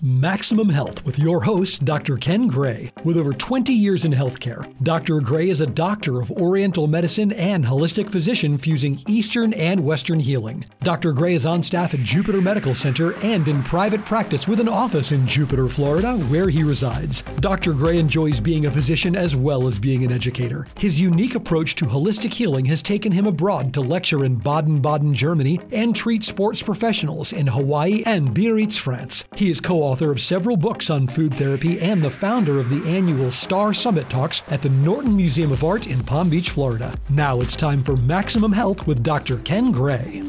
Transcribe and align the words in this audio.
Maximum 0.00 0.68
Health 0.68 1.04
with 1.04 1.18
your 1.18 1.40
host, 1.40 1.84
Dr. 1.84 2.18
Ken 2.18 2.46
Gray. 2.46 2.92
With 3.02 3.16
over 3.16 3.32
20 3.32 3.72
years 3.72 4.04
in 4.04 4.12
healthcare, 4.12 4.72
Dr. 4.84 5.20
Gray 5.20 5.48
is 5.50 5.60
a 5.60 5.66
doctor 5.66 6.20
of 6.20 6.30
Oriental 6.30 6.86
medicine 6.86 7.32
and 7.32 7.64
holistic 7.64 8.08
physician 8.08 8.56
fusing 8.58 9.02
Eastern 9.08 9.52
and 9.54 9.80
Western 9.80 10.20
healing. 10.20 10.64
Dr. 10.84 11.12
Gray 11.12 11.34
is 11.34 11.46
on 11.46 11.64
staff 11.64 11.94
at 11.94 12.00
Jupiter 12.04 12.40
Medical 12.40 12.76
Center 12.76 13.12
and 13.24 13.48
in 13.48 13.60
private 13.64 14.04
practice 14.04 14.46
with 14.46 14.60
an 14.60 14.68
office 14.68 15.10
in 15.10 15.26
Jupiter, 15.26 15.68
Florida, 15.68 16.16
where 16.28 16.48
he 16.48 16.62
resides. 16.62 17.22
Dr. 17.40 17.72
Gray 17.72 17.98
enjoys 17.98 18.38
being 18.38 18.66
a 18.66 18.70
physician 18.70 19.16
as 19.16 19.34
well 19.34 19.66
as 19.66 19.80
being 19.80 20.04
an 20.04 20.12
educator. 20.12 20.68
His 20.78 21.00
unique 21.00 21.34
approach 21.34 21.74
to 21.74 21.86
holistic 21.86 22.32
healing 22.32 22.66
has 22.66 22.82
taken 22.84 23.10
him 23.10 23.26
abroad 23.26 23.74
to 23.74 23.80
lecture 23.80 24.24
in 24.24 24.36
Baden 24.36 24.80
Baden, 24.80 25.12
Germany, 25.12 25.58
and 25.72 25.96
treat 25.96 26.22
sports 26.22 26.62
professionals 26.62 27.32
in 27.32 27.48
Hawaii 27.48 28.04
and 28.06 28.32
Biarritz, 28.32 28.76
France. 28.76 29.24
He 29.34 29.50
is 29.50 29.60
co 29.60 29.87
author 29.88 30.10
of 30.10 30.20
several 30.20 30.58
books 30.58 30.90
on 30.90 31.06
food 31.06 31.32
therapy 31.32 31.80
and 31.80 32.02
the 32.02 32.10
founder 32.10 32.58
of 32.58 32.68
the 32.68 32.86
annual 32.86 33.30
Star 33.30 33.72
Summit 33.72 34.10
Talks 34.10 34.42
at 34.50 34.60
the 34.60 34.68
Norton 34.68 35.16
Museum 35.16 35.50
of 35.50 35.64
Art 35.64 35.86
in 35.86 36.04
Palm 36.04 36.28
Beach, 36.28 36.50
Florida. 36.50 36.92
Now 37.08 37.40
it's 37.40 37.56
time 37.56 37.82
for 37.82 37.96
Maximum 37.96 38.52
Health 38.52 38.86
with 38.86 39.02
Dr. 39.02 39.38
Ken 39.38 39.72
Gray. 39.72 40.22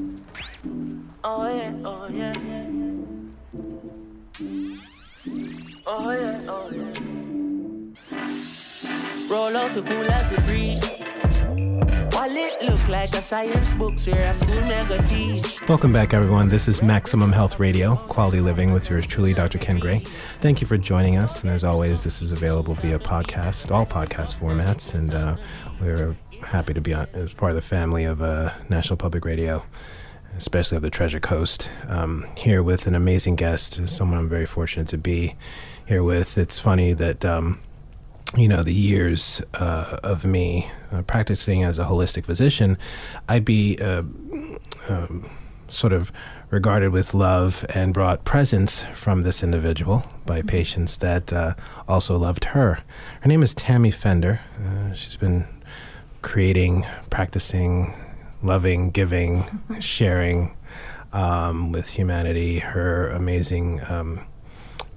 Oh 1.25 1.53
yeah, 1.53 1.73
oh 1.83 2.07
yeah. 2.07 2.33
Oh 5.85 6.11
yeah, 6.11 6.41
oh 6.47 6.71
yeah. 6.71 6.93
Roll 9.27 9.57
out 9.57 9.73
the 9.73 9.83
as 10.09 10.31
the 10.31 10.41
breeze. 10.41 11.18
Like 12.89 13.13
a 13.13 13.21
science 13.21 13.75
book, 13.75 13.99
sir. 13.99 14.19
A 14.19 14.33
school 14.33 15.03
teach. 15.05 15.61
Welcome 15.69 15.93
back, 15.93 16.11
everyone. 16.11 16.47
This 16.47 16.67
is 16.67 16.81
Maximum 16.81 17.31
Health 17.31 17.59
Radio, 17.59 17.97
quality 18.07 18.41
living 18.41 18.73
with 18.73 18.89
yours 18.89 19.05
truly, 19.05 19.31
Dr. 19.35 19.59
Ken 19.59 19.77
Gray. 19.77 19.99
Thank 20.41 20.59
you 20.59 20.65
for 20.65 20.75
joining 20.75 21.15
us. 21.15 21.43
And 21.43 21.51
as 21.51 21.63
always, 21.63 22.03
this 22.03 22.19
is 22.19 22.31
available 22.31 22.73
via 22.73 22.97
podcast, 22.97 23.69
all 23.69 23.85
podcast 23.85 24.39
formats. 24.39 24.95
And 24.95 25.13
uh, 25.13 25.37
we're 25.79 26.15
happy 26.41 26.73
to 26.73 26.81
be 26.81 26.95
on, 26.95 27.05
as 27.13 27.31
part 27.31 27.51
of 27.51 27.55
the 27.55 27.61
family 27.61 28.05
of 28.05 28.23
uh, 28.23 28.53
National 28.69 28.97
Public 28.97 29.23
Radio, 29.23 29.63
especially 30.35 30.77
of 30.77 30.81
the 30.81 30.89
Treasure 30.89 31.19
Coast. 31.19 31.69
Um, 31.87 32.25
here 32.37 32.63
with 32.63 32.87
an 32.87 32.95
amazing 32.95 33.35
guest, 33.35 33.87
someone 33.87 34.17
I'm 34.17 34.29
very 34.29 34.47
fortunate 34.47 34.87
to 34.87 34.97
be 34.97 35.35
here 35.85 36.01
with. 36.03 36.39
It's 36.39 36.57
funny 36.57 36.93
that. 36.93 37.23
Um, 37.23 37.61
you 38.37 38.47
know, 38.47 38.63
the 38.63 38.73
years 38.73 39.41
uh, 39.55 39.99
of 40.03 40.25
me 40.25 40.69
uh, 40.91 41.01
practicing 41.03 41.63
as 41.63 41.79
a 41.79 41.85
holistic 41.85 42.25
physician, 42.25 42.77
I'd 43.27 43.45
be 43.45 43.77
uh, 43.79 44.03
um, 44.87 45.29
sort 45.67 45.93
of 45.93 46.11
regarded 46.51 46.89
with 46.89 47.13
love 47.13 47.65
and 47.69 47.93
brought 47.93 48.25
presence 48.25 48.83
from 48.93 49.23
this 49.23 49.43
individual 49.43 50.03
by 50.25 50.41
patients 50.41 50.97
that 50.97 51.31
uh, 51.31 51.53
also 51.87 52.17
loved 52.17 52.45
her. 52.45 52.79
Her 53.21 53.27
name 53.27 53.43
is 53.43 53.53
Tammy 53.53 53.91
Fender. 53.91 54.39
Uh, 54.63 54.93
she's 54.93 55.15
been 55.15 55.47
creating, 56.21 56.85
practicing, 57.09 57.93
loving, 58.41 58.89
giving, 58.89 59.45
sharing 59.79 60.55
um, 61.13 61.71
with 61.71 61.89
humanity 61.89 62.59
her 62.59 63.09
amazing 63.09 63.81
um, 63.89 64.21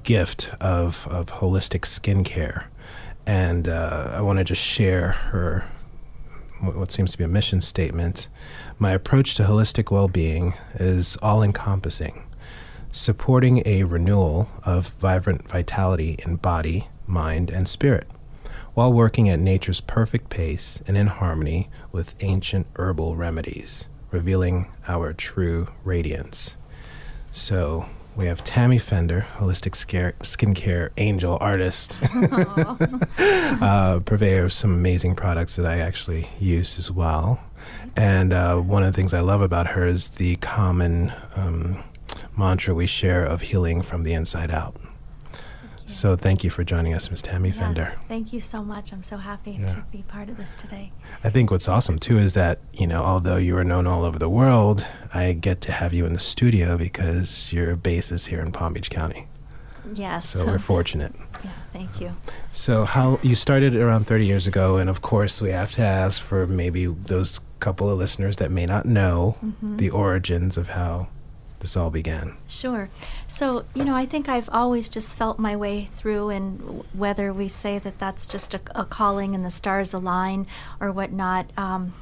gift 0.03 0.51
of, 0.61 1.07
of 1.09 1.27
holistic 1.27 1.83
skincare 1.83 2.65
and 3.27 3.69
uh, 3.69 4.13
I 4.15 4.21
want 4.21 4.39
to 4.39 4.45
just 4.45 4.63
share 4.63 5.13
her 5.13 5.65
what 6.61 6.93
seems 6.93 7.13
to 7.13 7.19
be 7.19 7.25
a 7.25 7.29
mission 7.29 7.61
statement. 7.61 8.29
My 8.79 8.93
approach 8.93 9.35
to 9.37 9.45
holistic 9.45 9.91
well-being 9.91 10.55
is 10.75 11.17
all-encompassing, 11.23 12.25
supporting 12.93 13.63
a 13.67 13.85
renewal 13.85 14.49
of 14.65 14.89
vibrant 15.01 15.49
vitality 15.51 16.19
in 16.25 16.37
body, 16.37 16.89
mind, 17.07 17.51
and 17.51 17.69
spirit, 17.69 18.07
while 18.75 18.93
working 18.93 19.29
at 19.29 19.41
nature's 19.41 19.81
perfect 19.81 20.31
pace 20.31 20.83
and 20.87 20.97
in 20.97 21.09
harmony 21.09 21.69
with 21.91 22.15
ancient 22.21 22.67
herbal 22.77 23.17
remedies, 23.17 23.89
revealing 24.11 24.71
our 24.87 25.13
true 25.13 25.69
radiance. 25.85 26.57
So, 27.33 27.87
we 28.15 28.27
have 28.27 28.45
Tammy 28.45 28.79
Fender, 28.79 29.27
holistic 29.39 29.75
scare, 29.75 30.13
skincare 30.21 30.91
angel 30.97 31.39
artist, 31.41 31.99
uh, 33.63 34.01
purveyor 34.05 34.45
of 34.45 34.53
some 34.53 34.73
amazing 34.73 35.15
products 35.15 35.57
that 35.57 35.67
I 35.67 35.79
actually 35.79 36.29
use 36.39 36.79
as 36.79 36.91
well. 36.91 37.41
And 37.97 38.33
uh, 38.33 38.57
one 38.59 38.83
of 38.83 38.93
the 38.93 38.97
things 38.97 39.15
I 39.15 39.21
love 39.21 39.41
about 39.41 39.69
her 39.69 39.87
is 39.87 40.11
the 40.11 40.37
common 40.37 41.13
um, 41.37 41.83
mantra 42.37 42.75
we 42.75 42.87
share 42.87 43.25
of 43.25 43.43
healing 43.43 43.83
from 43.83 44.03
the 44.03 44.13
inside 44.13 44.51
out. 44.51 44.77
So 45.93 46.17
thank 46.17 46.43
you 46.43 46.51
for 46.51 46.65
joining 46.65 46.95
us, 46.95 47.11
Ms. 47.11 47.23
Tammy 47.23 47.51
Yeah, 47.51 47.55
Fender. 47.61 47.93
Thank 48.09 48.33
you 48.33 48.41
so 48.41 48.63
much. 48.65 48.93
I'm 48.93 49.03
so 49.03 49.19
happy 49.19 49.59
Yeah. 49.61 49.67
to 49.67 49.85
be 49.93 50.03
part 50.03 50.29
of 50.29 50.37
this 50.37 50.55
today. 50.55 50.93
I 51.23 51.31
think 51.31 51.51
what's 51.51 51.69
awesome 51.69 51.99
too 51.99 52.19
is 52.19 52.35
that, 52.35 52.59
you 52.73 52.87
know, 52.87 53.03
although 53.03 53.37
you 53.37 53.57
are 53.59 53.65
known 53.65 53.87
all 53.87 54.05
over 54.05 54.19
the 54.19 54.29
world, 54.31 54.87
I 55.13 55.33
get 55.33 55.61
to 55.63 55.73
have 55.73 55.93
you 55.93 56.07
in 56.07 56.13
the 56.15 56.21
studio 56.21 56.77
because 56.79 57.53
your 57.53 57.77
base 57.77 58.11
is 58.11 58.27
here 58.27 58.41
in 58.41 58.53
Palm 58.53 58.73
Beach 58.73 58.91
County. 58.91 59.29
Yes. 59.95 60.31
So 60.31 60.47
we're 60.47 60.59
fortunate. 60.75 61.15
yeah, 61.45 61.51
thank 61.73 62.01
you. 62.01 62.13
So 62.53 62.85
how 62.85 63.19
you 63.23 63.35
started 63.35 63.75
around 63.77 64.07
30 64.07 64.25
years 64.27 64.47
ago 64.47 64.79
and 64.79 64.89
of 64.89 65.03
course 65.03 65.41
we 65.43 65.51
have 65.51 65.73
to 65.73 65.83
ask 65.83 66.23
for 66.23 66.47
maybe 66.47 66.87
those 66.87 67.41
couple 67.61 67.89
of 67.91 67.99
listeners 67.99 68.37
that 68.37 68.51
may 68.51 68.67
not 68.67 68.87
know 68.87 69.37
Mm-hmm. 69.45 69.77
the 69.77 69.91
origins 69.91 70.57
of 70.57 70.71
how 70.71 71.09
this 71.63 71.77
all 71.77 71.91
began. 71.91 72.37
Sure. 72.47 72.91
So, 73.27 73.65
you 73.73 73.85
know, 73.85 73.95
I 73.95 74.05
think 74.05 74.29
I've 74.29 74.51
always 74.53 74.91
just 74.91 75.17
felt 75.17 75.39
my 75.39 75.57
way 75.57 75.87
through, 75.87 76.29
and 76.29 76.85
whether 76.93 77.33
we 77.33 77.49
say 77.49 77.79
that 77.79 77.99
that's 77.99 78.27
just 78.27 78.53
a, 78.53 78.61
a 78.75 78.85
calling 78.85 79.35
and 79.35 79.45
the 79.45 79.51
stars 79.51 79.95
align 79.95 80.47
or 80.81 80.93
whatnot, 80.93 81.51
um, 81.57 81.95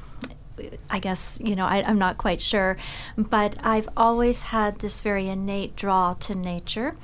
I 0.89 0.99
guess, 0.99 1.39
you 1.41 1.55
know, 1.55 1.65
I, 1.65 1.83
I'm 1.83 1.97
not 1.97 2.17
quite 2.17 2.41
sure. 2.41 2.75
But 3.17 3.55
I've 3.63 3.87
always 3.95 4.43
had 4.43 4.79
this 4.79 5.01
very 5.01 5.29
innate 5.29 5.75
draw 5.75 6.13
to 6.15 6.35
nature. 6.35 6.97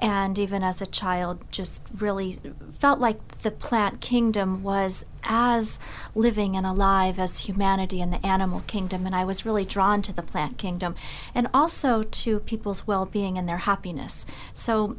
And 0.00 0.38
even 0.38 0.64
as 0.64 0.80
a 0.80 0.86
child, 0.86 1.44
just 1.50 1.82
really 1.94 2.40
felt 2.72 2.98
like 3.00 3.38
the 3.38 3.50
plant 3.50 4.00
kingdom 4.00 4.62
was 4.62 5.04
as 5.22 5.78
living 6.14 6.56
and 6.56 6.66
alive 6.66 7.18
as 7.18 7.40
humanity 7.40 8.00
and 8.00 8.12
the 8.12 8.24
animal 8.26 8.60
kingdom. 8.66 9.04
And 9.04 9.14
I 9.14 9.24
was 9.24 9.44
really 9.44 9.64
drawn 9.66 10.00
to 10.02 10.12
the 10.12 10.22
plant 10.22 10.56
kingdom 10.56 10.94
and 11.34 11.48
also 11.52 12.02
to 12.02 12.40
people's 12.40 12.86
well 12.86 13.04
being 13.04 13.36
and 13.36 13.48
their 13.48 13.58
happiness. 13.58 14.24
So 14.54 14.96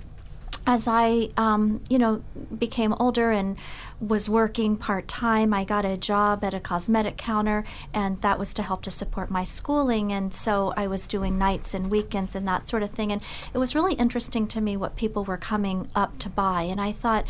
as 0.66 0.88
I, 0.88 1.30
um, 1.38 1.82
you 1.90 1.98
know, 1.98 2.24
became 2.58 2.94
older 2.94 3.32
and 3.32 3.58
was 4.00 4.30
working 4.30 4.78
part 4.78 5.08
time, 5.08 5.54
I 5.54 5.64
got 5.64 5.86
a 5.86 5.98
job 5.98 6.44
at 6.44 6.54
a 6.54 6.60
cosmetic 6.60 7.18
counter, 7.18 7.64
and 7.94 8.22
that 8.22 8.38
was 8.38 8.54
to 8.56 8.64
help 8.64 8.82
to 8.84 8.92
support 8.92 9.32
my 9.32 9.44
schooling. 9.44 10.12
And 10.12 10.34
so 10.34 10.74
I 10.78 10.88
was 10.88 11.08
doing 11.08 11.38
nights 11.38 11.74
and 11.74 11.92
weekends 11.92 12.36
and 12.36 12.48
that 12.48 12.70
sort 12.70 12.84
of 12.84 12.92
thing. 12.92 13.12
And 13.12 13.22
it 13.54 13.58
was 13.58 13.76
really 13.76 13.94
interesting 13.94 14.48
to 14.48 14.62
me 14.62 14.78
what 14.78 14.96
people 14.96 15.24
were 15.24 15.38
coming 15.38 15.90
up 15.96 16.20
to 16.20 16.30
buy. 16.30 16.64
And 16.64 16.80
I 16.80 16.92
thought, 16.92 17.26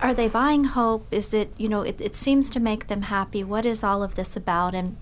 are 0.00 0.14
they 0.14 0.28
buying 0.28 0.64
hope? 0.64 1.06
Is 1.10 1.32
it, 1.32 1.52
you 1.56 1.68
know, 1.68 1.82
it, 1.82 2.00
it 2.00 2.14
seems 2.14 2.50
to 2.50 2.60
make 2.60 2.88
them 2.88 3.02
happy. 3.02 3.44
What 3.44 3.64
is 3.64 3.84
all 3.84 4.02
of 4.02 4.16
this 4.16 4.36
about? 4.36 4.74
And 4.74 4.96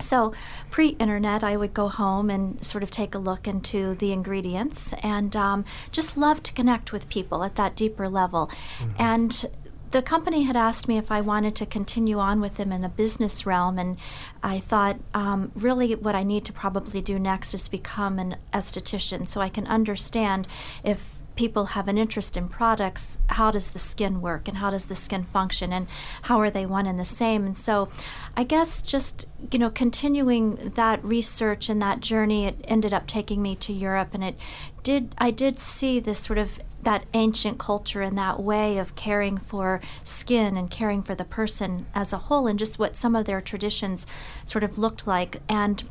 so, 0.00 0.32
pre 0.70 0.88
internet, 0.88 1.42
I 1.42 1.56
would 1.56 1.74
go 1.74 1.88
home 1.88 2.30
and 2.30 2.62
sort 2.64 2.82
of 2.82 2.90
take 2.90 3.14
a 3.14 3.18
look 3.18 3.46
into 3.46 3.94
the 3.94 4.12
ingredients 4.12 4.92
and 5.02 5.34
um, 5.36 5.64
just 5.90 6.16
love 6.16 6.42
to 6.44 6.52
connect 6.52 6.92
with 6.92 7.08
people 7.08 7.44
at 7.44 7.56
that 7.56 7.76
deeper 7.76 8.08
level. 8.08 8.50
And 8.98 9.46
the 9.90 10.02
company 10.02 10.42
had 10.42 10.56
asked 10.56 10.86
me 10.86 10.98
if 10.98 11.10
I 11.10 11.20
wanted 11.20 11.54
to 11.56 11.66
continue 11.66 12.18
on 12.18 12.40
with 12.40 12.56
them 12.56 12.72
in 12.72 12.84
a 12.84 12.88
business 12.88 13.46
realm, 13.46 13.78
and 13.78 13.96
I 14.42 14.60
thought 14.60 14.98
um, 15.14 15.50
really 15.54 15.94
what 15.94 16.14
I 16.14 16.22
need 16.22 16.44
to 16.46 16.52
probably 16.52 17.00
do 17.00 17.18
next 17.18 17.54
is 17.54 17.68
become 17.68 18.18
an 18.18 18.36
esthetician 18.52 19.26
so 19.28 19.40
I 19.40 19.48
can 19.48 19.66
understand 19.66 20.46
if 20.84 21.22
people 21.38 21.66
have 21.66 21.86
an 21.86 21.96
interest 21.96 22.36
in 22.36 22.48
products, 22.48 23.16
how 23.28 23.52
does 23.52 23.70
the 23.70 23.78
skin 23.78 24.20
work 24.20 24.48
and 24.48 24.56
how 24.56 24.70
does 24.70 24.86
the 24.86 24.94
skin 24.96 25.22
function 25.22 25.72
and 25.72 25.86
how 26.22 26.40
are 26.40 26.50
they 26.50 26.66
one 26.66 26.84
and 26.84 26.98
the 26.98 27.04
same? 27.04 27.46
And 27.46 27.56
so 27.56 27.88
I 28.36 28.42
guess 28.42 28.82
just, 28.82 29.24
you 29.52 29.58
know, 29.60 29.70
continuing 29.70 30.72
that 30.74 31.02
research 31.04 31.68
and 31.68 31.80
that 31.80 32.00
journey, 32.00 32.46
it 32.46 32.56
ended 32.64 32.92
up 32.92 33.06
taking 33.06 33.40
me 33.40 33.54
to 33.54 33.72
Europe 33.72 34.08
and 34.14 34.24
it 34.24 34.36
did, 34.82 35.14
I 35.16 35.30
did 35.30 35.60
see 35.60 36.00
this 36.00 36.18
sort 36.18 36.40
of 36.40 36.58
that 36.82 37.04
ancient 37.14 37.58
culture 37.58 38.02
and 38.02 38.18
that 38.18 38.42
way 38.42 38.76
of 38.76 38.96
caring 38.96 39.38
for 39.38 39.80
skin 40.02 40.56
and 40.56 40.70
caring 40.70 41.04
for 41.04 41.14
the 41.14 41.24
person 41.24 41.86
as 41.94 42.12
a 42.12 42.18
whole 42.18 42.48
and 42.48 42.58
just 42.58 42.80
what 42.80 42.96
some 42.96 43.14
of 43.14 43.26
their 43.26 43.40
traditions 43.40 44.08
sort 44.44 44.64
of 44.64 44.76
looked 44.76 45.06
like. 45.06 45.40
And 45.48 45.84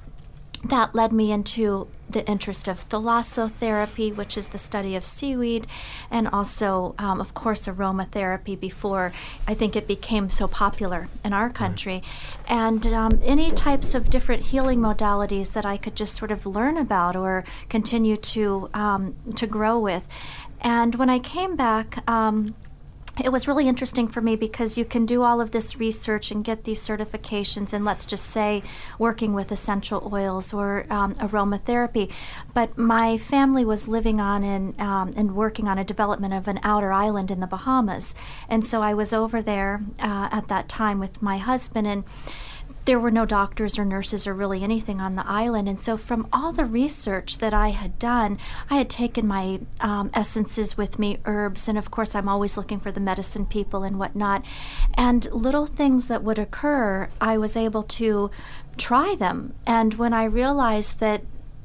that 0.63 0.95
led 0.95 1.11
me 1.11 1.31
into 1.31 1.87
the 2.09 2.25
interest 2.25 2.67
of 2.67 2.87
thalassotherapy, 2.87 4.15
which 4.15 4.37
is 4.37 4.49
the 4.49 4.57
study 4.57 4.95
of 4.95 5.05
seaweed, 5.05 5.67
and 6.09 6.27
also, 6.27 6.95
um, 6.97 7.19
of 7.19 7.33
course, 7.33 7.67
aromatherapy 7.67 8.59
before 8.59 9.11
I 9.47 9.53
think 9.53 9.75
it 9.75 9.87
became 9.87 10.29
so 10.29 10.47
popular 10.47 11.09
in 11.23 11.33
our 11.33 11.49
country. 11.49 12.01
And 12.47 12.87
um, 12.87 13.19
any 13.23 13.51
types 13.51 13.93
of 13.93 14.09
different 14.09 14.43
healing 14.43 14.79
modalities 14.79 15.53
that 15.53 15.65
I 15.65 15.77
could 15.77 15.95
just 15.95 16.15
sort 16.15 16.31
of 16.31 16.45
learn 16.45 16.77
about 16.77 17.15
or 17.15 17.43
continue 17.69 18.15
to, 18.17 18.69
um, 18.73 19.15
to 19.35 19.45
grow 19.45 19.77
with. 19.77 20.07
And 20.61 20.95
when 20.95 21.09
I 21.09 21.19
came 21.19 21.55
back, 21.55 22.09
um, 22.09 22.55
it 23.23 23.31
was 23.31 23.47
really 23.47 23.67
interesting 23.67 24.07
for 24.07 24.21
me 24.21 24.35
because 24.35 24.77
you 24.77 24.85
can 24.85 25.05
do 25.05 25.23
all 25.23 25.41
of 25.41 25.51
this 25.51 25.77
research 25.77 26.31
and 26.31 26.43
get 26.43 26.63
these 26.63 26.81
certifications, 26.81 27.73
and 27.73 27.83
let's 27.83 28.05
just 28.05 28.25
say 28.25 28.63
working 28.99 29.33
with 29.33 29.51
essential 29.51 30.09
oils 30.13 30.53
or 30.53 30.85
um, 30.89 31.15
aromatherapy. 31.15 32.11
But 32.53 32.77
my 32.77 33.17
family 33.17 33.65
was 33.65 33.87
living 33.87 34.21
on 34.21 34.43
and, 34.43 34.79
um, 34.79 35.13
and 35.17 35.35
working 35.35 35.67
on 35.67 35.77
a 35.77 35.83
development 35.83 36.33
of 36.33 36.47
an 36.47 36.59
outer 36.63 36.91
island 36.91 37.31
in 37.31 37.39
the 37.39 37.47
Bahamas. 37.47 38.15
And 38.49 38.65
so 38.65 38.81
I 38.81 38.93
was 38.93 39.13
over 39.13 39.41
there 39.41 39.81
uh, 39.99 40.29
at 40.31 40.47
that 40.47 40.69
time 40.69 40.99
with 40.99 41.21
my 41.21 41.37
husband, 41.37 41.87
and 41.87 42.03
there 42.87 42.99
were 42.99 43.11
no 43.11 43.25
doctors 43.25 43.77
or 43.77 43.83
nurses 43.83 44.25
or 44.25 44.33
really 44.33 44.63
anything 44.63 45.01
on 45.01 45.15
the 45.15 45.27
island. 45.27 45.67
And 45.67 45.79
so, 45.79 45.97
from 45.97 46.25
all 46.31 46.53
the 46.53 46.63
research 46.63 47.37
that 47.39 47.53
I 47.53 47.69
had 47.69 47.99
done, 47.99 48.39
I 48.69 48.75
had 48.75 48.89
taken 48.89 49.27
my 49.27 49.59
um, 49.81 50.09
essences 50.13 50.77
with 50.77 50.97
me, 50.97 51.17
herbs, 51.25 51.67
and 51.67 51.77
of 51.77 51.91
course, 51.91 52.15
I'm 52.15 52.29
always 52.29 52.55
looking 52.55 52.79
for 52.79 52.91
the 52.91 53.01
medicine 53.01 53.45
people 53.45 53.83
and 53.83 53.99
whatnot. 53.99 54.45
And 54.93 55.29
little 55.33 55.67
things 55.67 56.07
that 56.07 56.23
would 56.23 56.39
occur, 56.39 57.09
I 57.19 57.37
was 57.37 57.57
able 57.57 57.83
to 57.83 58.31
try 58.77 59.15
them. 59.15 59.53
And 59.67 59.95
when 59.95 60.13
I 60.13 60.23
realized 60.23 60.99
that 60.99 61.23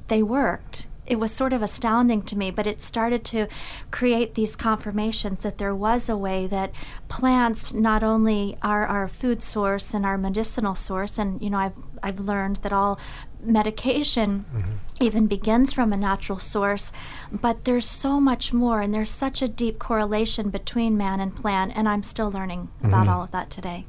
they 0.09 0.25
worked, 0.25 0.89
it 1.13 1.19
was 1.19 1.31
sort 1.31 1.53
of 1.53 1.61
astounding 1.61 2.23
to 2.23 2.39
me, 2.39 2.51
but 2.51 2.67
it 2.67 2.81
started 2.81 3.23
to 3.23 3.47
create 3.91 4.35
these 4.35 4.57
confirmations 4.57 5.43
that 5.43 5.59
there 5.59 5.75
was 5.75 6.09
a 6.09 6.17
way 6.17 6.47
that 6.47 6.73
plants 7.09 7.75
not 7.75 8.03
only 8.03 8.57
are 8.63 8.87
our 8.87 9.07
food 9.07 9.43
source 9.43 9.93
and 9.93 10.07
our 10.07 10.17
medicinal 10.17 10.75
source, 10.75 11.19
and 11.19 11.43
you 11.43 11.51
know 11.51 11.59
I've 11.59 11.75
I've 12.03 12.19
learned 12.19 12.57
that 12.63 12.73
all 12.73 12.99
medication 13.45 14.47
mm-hmm. 14.55 14.73
even 15.01 15.27
begins 15.27 15.75
from 15.75 15.93
a 15.93 15.99
natural 15.99 16.39
source, 16.39 16.93
but 17.31 17.65
there's 17.65 17.85
so 17.85 18.19
much 18.19 18.55
more, 18.55 18.81
and 18.81 18.95
there's 18.95 19.11
such 19.11 19.43
a 19.43 19.49
deep 19.49 19.79
correlation 19.79 20.49
between 20.49 20.97
man 20.97 21.21
and 21.21 21.37
plant, 21.37 21.73
and 21.77 21.91
I'm 21.91 22.03
still 22.03 22.31
learning 22.31 22.71
mm-hmm. 22.79 22.87
about 22.87 23.07
all 23.07 23.23
of 23.23 23.33
that 23.33 23.51
today. 23.51 23.85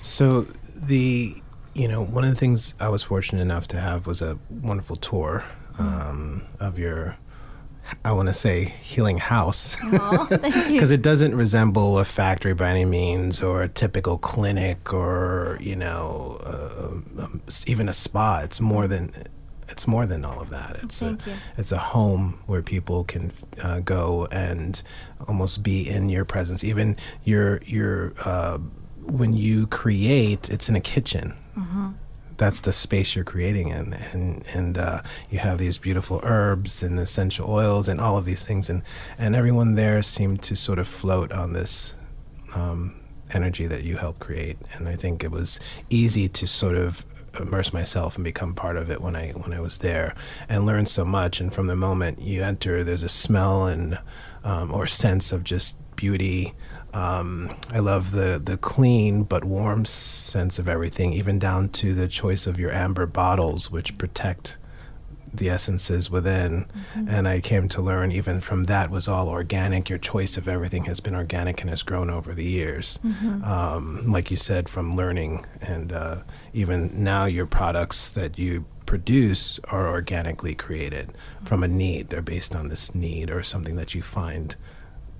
So 0.00 0.46
the 0.74 1.42
you 1.74 1.88
know 1.88 2.02
one 2.02 2.24
of 2.24 2.30
the 2.30 2.36
things 2.36 2.74
I 2.80 2.88
was 2.88 3.02
fortunate 3.02 3.42
enough 3.42 3.68
to 3.68 3.80
have 3.80 4.06
was 4.06 4.22
a 4.22 4.38
wonderful 4.48 4.96
tour 4.96 5.44
um, 5.78 6.42
of 6.60 6.78
your 6.78 7.16
I 8.04 8.12
want 8.12 8.28
to 8.28 8.34
say 8.34 8.74
healing 8.82 9.18
house 9.18 9.76
because 9.90 10.90
it 10.90 11.02
doesn't 11.02 11.34
resemble 11.34 11.98
a 11.98 12.04
factory 12.04 12.54
by 12.54 12.70
any 12.70 12.84
means 12.84 13.42
or 13.42 13.62
a 13.62 13.68
typical 13.68 14.18
clinic 14.18 14.92
or 14.92 15.58
you 15.60 15.76
know 15.76 16.40
uh, 16.44 17.22
um, 17.22 17.42
even 17.66 17.88
a 17.88 17.92
spa. 17.92 18.40
It's 18.40 18.60
more 18.60 18.88
than 18.88 19.12
it's 19.68 19.86
more 19.86 20.06
than 20.06 20.24
all 20.24 20.40
of 20.40 20.48
that. 20.50 20.78
It's 20.82 20.98
Thank 20.98 21.26
a 21.26 21.30
you. 21.30 21.36
it's 21.58 21.72
a 21.72 21.78
home 21.78 22.40
where 22.46 22.62
people 22.62 23.04
can 23.04 23.32
uh, 23.62 23.80
go 23.80 24.26
and 24.30 24.82
almost 25.28 25.62
be 25.62 25.88
in 25.88 26.08
your 26.08 26.24
presence. 26.24 26.64
Even 26.64 26.96
your 27.22 27.60
your 27.64 28.14
uh, 28.24 28.58
when 29.02 29.34
you 29.34 29.66
create, 29.66 30.48
it's 30.48 30.68
in 30.68 30.76
a 30.76 30.80
kitchen. 30.80 31.34
Mm-hmm 31.56 31.90
that's 32.36 32.60
the 32.60 32.72
space 32.72 33.14
you're 33.14 33.24
creating 33.24 33.68
in. 33.68 33.92
And 34.12 34.44
and 34.52 34.78
uh, 34.78 35.02
you 35.30 35.38
have 35.38 35.58
these 35.58 35.78
beautiful 35.78 36.20
herbs 36.22 36.82
and 36.82 36.98
essential 36.98 37.50
oils 37.50 37.88
and 37.88 38.00
all 38.00 38.16
of 38.16 38.24
these 38.24 38.44
things. 38.44 38.70
And 38.70 38.82
and 39.18 39.34
everyone 39.34 39.74
there 39.74 40.02
seemed 40.02 40.42
to 40.44 40.56
sort 40.56 40.78
of 40.78 40.88
float 40.88 41.32
on 41.32 41.52
this 41.52 41.94
um, 42.54 42.94
energy 43.32 43.66
that 43.66 43.84
you 43.84 43.96
helped 43.96 44.20
create. 44.20 44.58
And 44.74 44.88
I 44.88 44.96
think 44.96 45.24
it 45.24 45.30
was 45.30 45.60
easy 45.90 46.28
to 46.28 46.46
sort 46.46 46.76
of 46.76 47.04
immerse 47.38 47.72
myself 47.72 48.14
and 48.16 48.24
become 48.24 48.54
part 48.54 48.76
of 48.76 48.90
it 48.90 49.00
when 49.00 49.16
I 49.16 49.30
when 49.30 49.52
I 49.52 49.60
was 49.60 49.78
there 49.78 50.14
and 50.48 50.66
learn 50.66 50.86
so 50.86 51.04
much. 51.04 51.40
And 51.40 51.52
from 51.52 51.66
the 51.66 51.76
moment 51.76 52.20
you 52.20 52.42
enter 52.42 52.84
there's 52.84 53.02
a 53.02 53.08
smell 53.08 53.66
and 53.66 53.98
um, 54.44 54.72
or 54.72 54.86
sense 54.86 55.32
of 55.32 55.44
just 55.44 55.76
beauty 55.96 56.54
um, 56.94 57.54
I 57.70 57.80
love 57.80 58.12
the 58.12 58.40
the 58.42 58.56
clean 58.56 59.24
but 59.24 59.44
warm 59.44 59.84
sense 59.84 60.58
of 60.58 60.68
everything, 60.68 61.12
even 61.12 61.38
down 61.38 61.68
to 61.70 61.92
the 61.92 62.08
choice 62.08 62.46
of 62.46 62.58
your 62.58 62.70
amber 62.70 63.06
bottles, 63.06 63.70
which 63.70 63.98
protect 63.98 64.56
the 65.32 65.50
essences 65.50 66.08
within. 66.08 66.64
Mm-hmm. 66.64 67.08
And 67.08 67.26
I 67.26 67.40
came 67.40 67.68
to 67.68 67.82
learn 67.82 68.12
even 68.12 68.40
from 68.40 68.64
that 68.64 68.90
was 68.90 69.08
all 69.08 69.28
organic. 69.28 69.88
Your 69.88 69.98
choice 69.98 70.36
of 70.36 70.46
everything 70.46 70.84
has 70.84 71.00
been 71.00 71.14
organic 71.14 71.60
and 71.60 71.70
has 71.70 71.82
grown 71.82 72.10
over 72.10 72.32
the 72.32 72.44
years. 72.44 73.00
Mm-hmm. 73.04 73.44
Um, 73.44 74.12
like 74.12 74.30
you 74.30 74.36
said, 74.36 74.68
from 74.68 74.96
learning, 74.96 75.44
and 75.60 75.92
uh, 75.92 76.22
even 76.52 76.90
now 77.02 77.24
your 77.24 77.46
products 77.46 78.10
that 78.10 78.38
you 78.38 78.64
produce 78.86 79.58
are 79.70 79.88
organically 79.88 80.54
created 80.54 81.08
mm-hmm. 81.08 81.44
from 81.46 81.64
a 81.64 81.68
need. 81.68 82.10
They're 82.10 82.22
based 82.22 82.54
on 82.54 82.68
this 82.68 82.94
need 82.94 83.30
or 83.30 83.42
something 83.42 83.74
that 83.76 83.94
you 83.94 84.02
find 84.02 84.54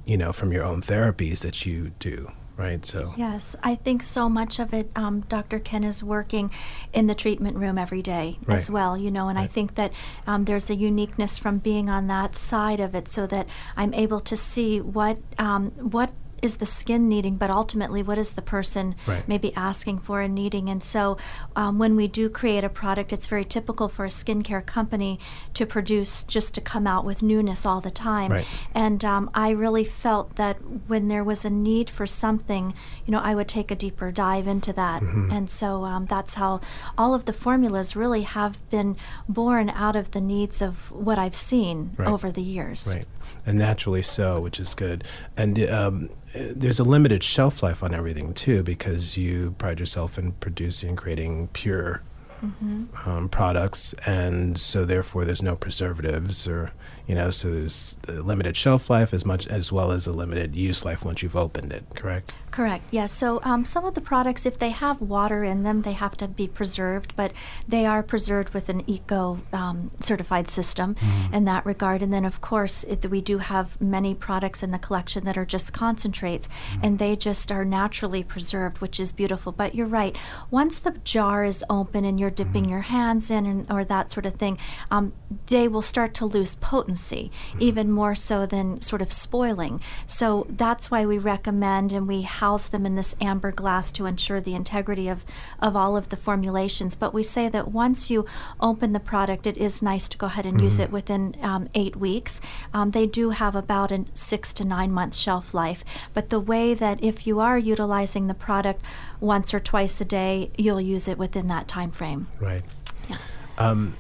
you 0.04 0.16
know, 0.16 0.32
from 0.32 0.52
your 0.52 0.64
own 0.64 0.82
therapies 0.82 1.40
that 1.40 1.66
you 1.66 1.92
do 1.98 2.30
right? 2.56 2.84
So 2.86 3.14
yes, 3.16 3.56
I 3.62 3.74
think 3.74 4.02
so 4.02 4.28
much 4.28 4.58
of 4.58 4.72
it. 4.72 4.90
Um, 4.94 5.20
Dr. 5.22 5.58
Ken 5.58 5.84
is 5.84 6.04
working 6.04 6.50
in 6.92 7.06
the 7.06 7.14
treatment 7.14 7.56
room 7.56 7.78
every 7.78 8.02
day 8.02 8.38
right. 8.46 8.54
as 8.54 8.70
well, 8.70 8.96
you 8.96 9.10
know, 9.10 9.28
and 9.28 9.36
right. 9.36 9.44
I 9.44 9.46
think 9.46 9.74
that 9.74 9.92
um, 10.26 10.44
there's 10.44 10.70
a 10.70 10.74
uniqueness 10.74 11.38
from 11.38 11.58
being 11.58 11.88
on 11.88 12.06
that 12.08 12.36
side 12.36 12.80
of 12.80 12.94
it, 12.94 13.08
so 13.08 13.26
that 13.26 13.48
I'm 13.76 13.92
able 13.94 14.20
to 14.20 14.36
see 14.36 14.80
what 14.80 15.18
um, 15.38 15.70
what 15.72 16.10
is 16.42 16.56
the 16.56 16.66
skin 16.66 17.08
needing, 17.08 17.36
but 17.36 17.50
ultimately, 17.50 18.02
what 18.02 18.18
is 18.18 18.32
the 18.32 18.42
person 18.42 18.94
right. 19.06 19.26
maybe 19.26 19.54
asking 19.54 19.98
for 20.00 20.20
and 20.20 20.34
needing? 20.34 20.68
And 20.68 20.82
so, 20.82 21.16
um, 21.56 21.78
when 21.78 21.96
we 21.96 22.08
do 22.08 22.28
create 22.28 22.64
a 22.64 22.68
product, 22.68 23.12
it's 23.12 23.26
very 23.26 23.44
typical 23.44 23.88
for 23.88 24.04
a 24.04 24.08
skincare 24.08 24.64
company 24.64 25.18
to 25.54 25.66
produce 25.66 26.24
just 26.24 26.54
to 26.54 26.60
come 26.60 26.86
out 26.86 27.04
with 27.04 27.22
newness 27.22 27.64
all 27.64 27.80
the 27.80 27.90
time. 27.90 28.32
Right. 28.32 28.46
And 28.74 29.04
um, 29.04 29.30
I 29.34 29.50
really 29.50 29.84
felt 29.84 30.36
that 30.36 30.56
when 30.86 31.08
there 31.08 31.24
was 31.24 31.44
a 31.44 31.50
need 31.50 31.90
for 31.90 32.06
something, 32.06 32.74
you 33.06 33.12
know, 33.12 33.20
I 33.20 33.34
would 33.34 33.48
take 33.48 33.70
a 33.70 33.76
deeper 33.76 34.10
dive 34.10 34.46
into 34.46 34.72
that. 34.72 35.02
Mm-hmm. 35.02 35.30
And 35.30 35.50
so 35.50 35.84
um, 35.84 36.06
that's 36.06 36.34
how 36.34 36.60
all 36.96 37.14
of 37.14 37.24
the 37.24 37.32
formulas 37.32 37.96
really 37.96 38.22
have 38.22 38.68
been 38.70 38.96
born 39.28 39.70
out 39.70 39.96
of 39.96 40.10
the 40.12 40.20
needs 40.20 40.62
of 40.62 40.90
what 40.92 41.18
I've 41.18 41.34
seen 41.34 41.94
right. 41.96 42.08
over 42.08 42.30
the 42.30 42.42
years. 42.42 42.92
Right 42.92 43.06
and 43.46 43.58
naturally 43.58 44.02
so, 44.02 44.40
which 44.40 44.60
is 44.60 44.74
good. 44.74 45.04
And 45.36 45.58
um, 45.70 46.10
there's 46.34 46.80
a 46.80 46.84
limited 46.84 47.22
shelf 47.22 47.62
life 47.62 47.82
on 47.82 47.94
everything 47.94 48.34
too, 48.34 48.62
because 48.62 49.16
you 49.16 49.54
pride 49.58 49.80
yourself 49.80 50.18
in 50.18 50.32
producing 50.32 50.90
and 50.90 50.98
creating 50.98 51.48
pure 51.48 52.02
mm-hmm. 52.42 52.84
um, 53.08 53.28
products, 53.28 53.94
and 54.06 54.58
so 54.58 54.84
therefore 54.84 55.24
there's 55.24 55.42
no 55.42 55.56
preservatives 55.56 56.46
or 56.46 56.72
you 57.06 57.14
know, 57.14 57.30
so 57.30 57.50
there's 57.50 57.98
a 58.08 58.12
limited 58.12 58.56
shelf 58.56 58.88
life 58.88 59.12
as 59.12 59.26
much 59.26 59.46
as 59.48 59.70
well 59.70 59.92
as 59.92 60.06
a 60.06 60.12
limited 60.12 60.56
use 60.56 60.84
life 60.84 61.04
once 61.04 61.22
you've 61.22 61.36
opened 61.36 61.72
it. 61.72 61.84
Correct. 61.94 62.32
Correct. 62.54 62.84
Yes. 62.92 63.10
So 63.10 63.40
um, 63.42 63.64
some 63.64 63.84
of 63.84 63.94
the 63.94 64.00
products, 64.00 64.46
if 64.46 64.60
they 64.60 64.70
have 64.70 65.00
water 65.00 65.42
in 65.42 65.64
them, 65.64 65.82
they 65.82 65.94
have 65.94 66.16
to 66.18 66.28
be 66.28 66.46
preserved, 66.46 67.16
but 67.16 67.32
they 67.66 67.84
are 67.84 68.00
preserved 68.00 68.54
with 68.54 68.68
an 68.68 68.88
eco 68.88 69.40
um, 69.52 69.90
certified 69.98 70.46
system 70.46 70.94
mm-hmm. 70.94 71.34
in 71.34 71.46
that 71.46 71.66
regard. 71.66 72.00
And 72.00 72.12
then, 72.12 72.24
of 72.24 72.40
course, 72.40 72.84
it, 72.84 73.04
we 73.10 73.20
do 73.20 73.38
have 73.38 73.80
many 73.80 74.14
products 74.14 74.62
in 74.62 74.70
the 74.70 74.78
collection 74.78 75.24
that 75.24 75.36
are 75.36 75.44
just 75.44 75.72
concentrates, 75.72 76.46
mm-hmm. 76.46 76.84
and 76.84 76.98
they 77.00 77.16
just 77.16 77.50
are 77.50 77.64
naturally 77.64 78.22
preserved, 78.22 78.78
which 78.78 79.00
is 79.00 79.12
beautiful. 79.12 79.50
But 79.50 79.74
you're 79.74 79.88
right. 79.88 80.16
Once 80.48 80.78
the 80.78 80.92
jar 81.02 81.44
is 81.44 81.64
open 81.68 82.04
and 82.04 82.20
you're 82.20 82.30
dipping 82.30 82.62
mm-hmm. 82.62 82.70
your 82.70 82.82
hands 82.82 83.32
in, 83.32 83.46
and, 83.46 83.68
or 83.68 83.84
that 83.84 84.12
sort 84.12 84.26
of 84.26 84.34
thing, 84.34 84.58
um, 84.92 85.12
they 85.46 85.66
will 85.66 85.82
start 85.82 86.14
to 86.14 86.24
lose 86.24 86.54
potency, 86.54 87.32
mm-hmm. 87.48 87.62
even 87.62 87.90
more 87.90 88.14
so 88.14 88.46
than 88.46 88.80
sort 88.80 89.02
of 89.02 89.10
spoiling. 89.10 89.80
So 90.06 90.46
that's 90.48 90.88
why 90.88 91.04
we 91.04 91.18
recommend 91.18 91.92
and 91.92 92.06
we 92.06 92.22
house 92.44 92.66
them 92.66 92.84
in 92.84 92.94
this 92.94 93.16
amber 93.22 93.50
glass 93.50 93.90
to 93.90 94.04
ensure 94.04 94.38
the 94.38 94.54
integrity 94.54 95.08
of, 95.08 95.24
of 95.60 95.74
all 95.74 95.96
of 95.96 96.10
the 96.10 96.16
formulations. 96.16 96.94
But 96.94 97.14
we 97.14 97.22
say 97.22 97.48
that 97.48 97.68
once 97.68 98.10
you 98.10 98.26
open 98.60 98.92
the 98.92 99.00
product, 99.00 99.46
it 99.46 99.56
is 99.56 99.80
nice 99.80 100.10
to 100.10 100.18
go 100.18 100.26
ahead 100.26 100.44
and 100.44 100.56
mm-hmm. 100.56 100.64
use 100.64 100.78
it 100.78 100.92
within 100.92 101.36
um, 101.40 101.68
eight 101.74 101.96
weeks. 101.96 102.42
Um, 102.74 102.90
they 102.90 103.06
do 103.06 103.30
have 103.30 103.56
about 103.56 103.90
a 103.90 104.04
six 104.12 104.52
to 104.58 104.64
nine 104.64 104.92
month 104.92 105.14
shelf 105.16 105.54
life. 105.54 105.86
But 106.12 106.28
the 106.28 106.38
way 106.38 106.74
that 106.74 107.02
if 107.02 107.26
you 107.26 107.40
are 107.40 107.58
utilizing 107.58 108.26
the 108.26 108.34
product 108.34 108.82
once 109.20 109.54
or 109.54 109.60
twice 109.60 109.98
a 110.02 110.04
day, 110.04 110.50
you'll 110.58 110.82
use 110.82 111.08
it 111.08 111.16
within 111.16 111.48
that 111.48 111.66
time 111.66 111.92
frame. 111.92 112.26
Right. 112.38 112.62
Yeah. 113.08 113.16
Um, 113.56 113.96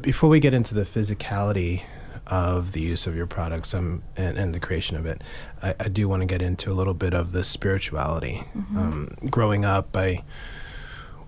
before 0.00 0.28
we 0.28 0.40
get 0.40 0.52
into 0.52 0.74
the 0.74 0.84
physicality 0.94 1.82
of 2.26 2.72
the 2.72 2.80
use 2.80 3.06
of 3.06 3.16
your 3.16 3.26
products 3.26 3.74
um, 3.74 4.02
and, 4.16 4.38
and 4.38 4.54
the 4.54 4.60
creation 4.60 4.96
of 4.96 5.06
it, 5.06 5.22
I, 5.62 5.74
I 5.80 5.88
do 5.88 6.08
want 6.08 6.20
to 6.20 6.26
get 6.26 6.42
into 6.42 6.70
a 6.70 6.74
little 6.74 6.94
bit 6.94 7.14
of 7.14 7.32
the 7.32 7.44
spirituality. 7.44 8.44
Mm-hmm. 8.56 8.78
Um, 8.78 9.16
growing 9.30 9.64
up, 9.64 9.96
I 9.96 10.24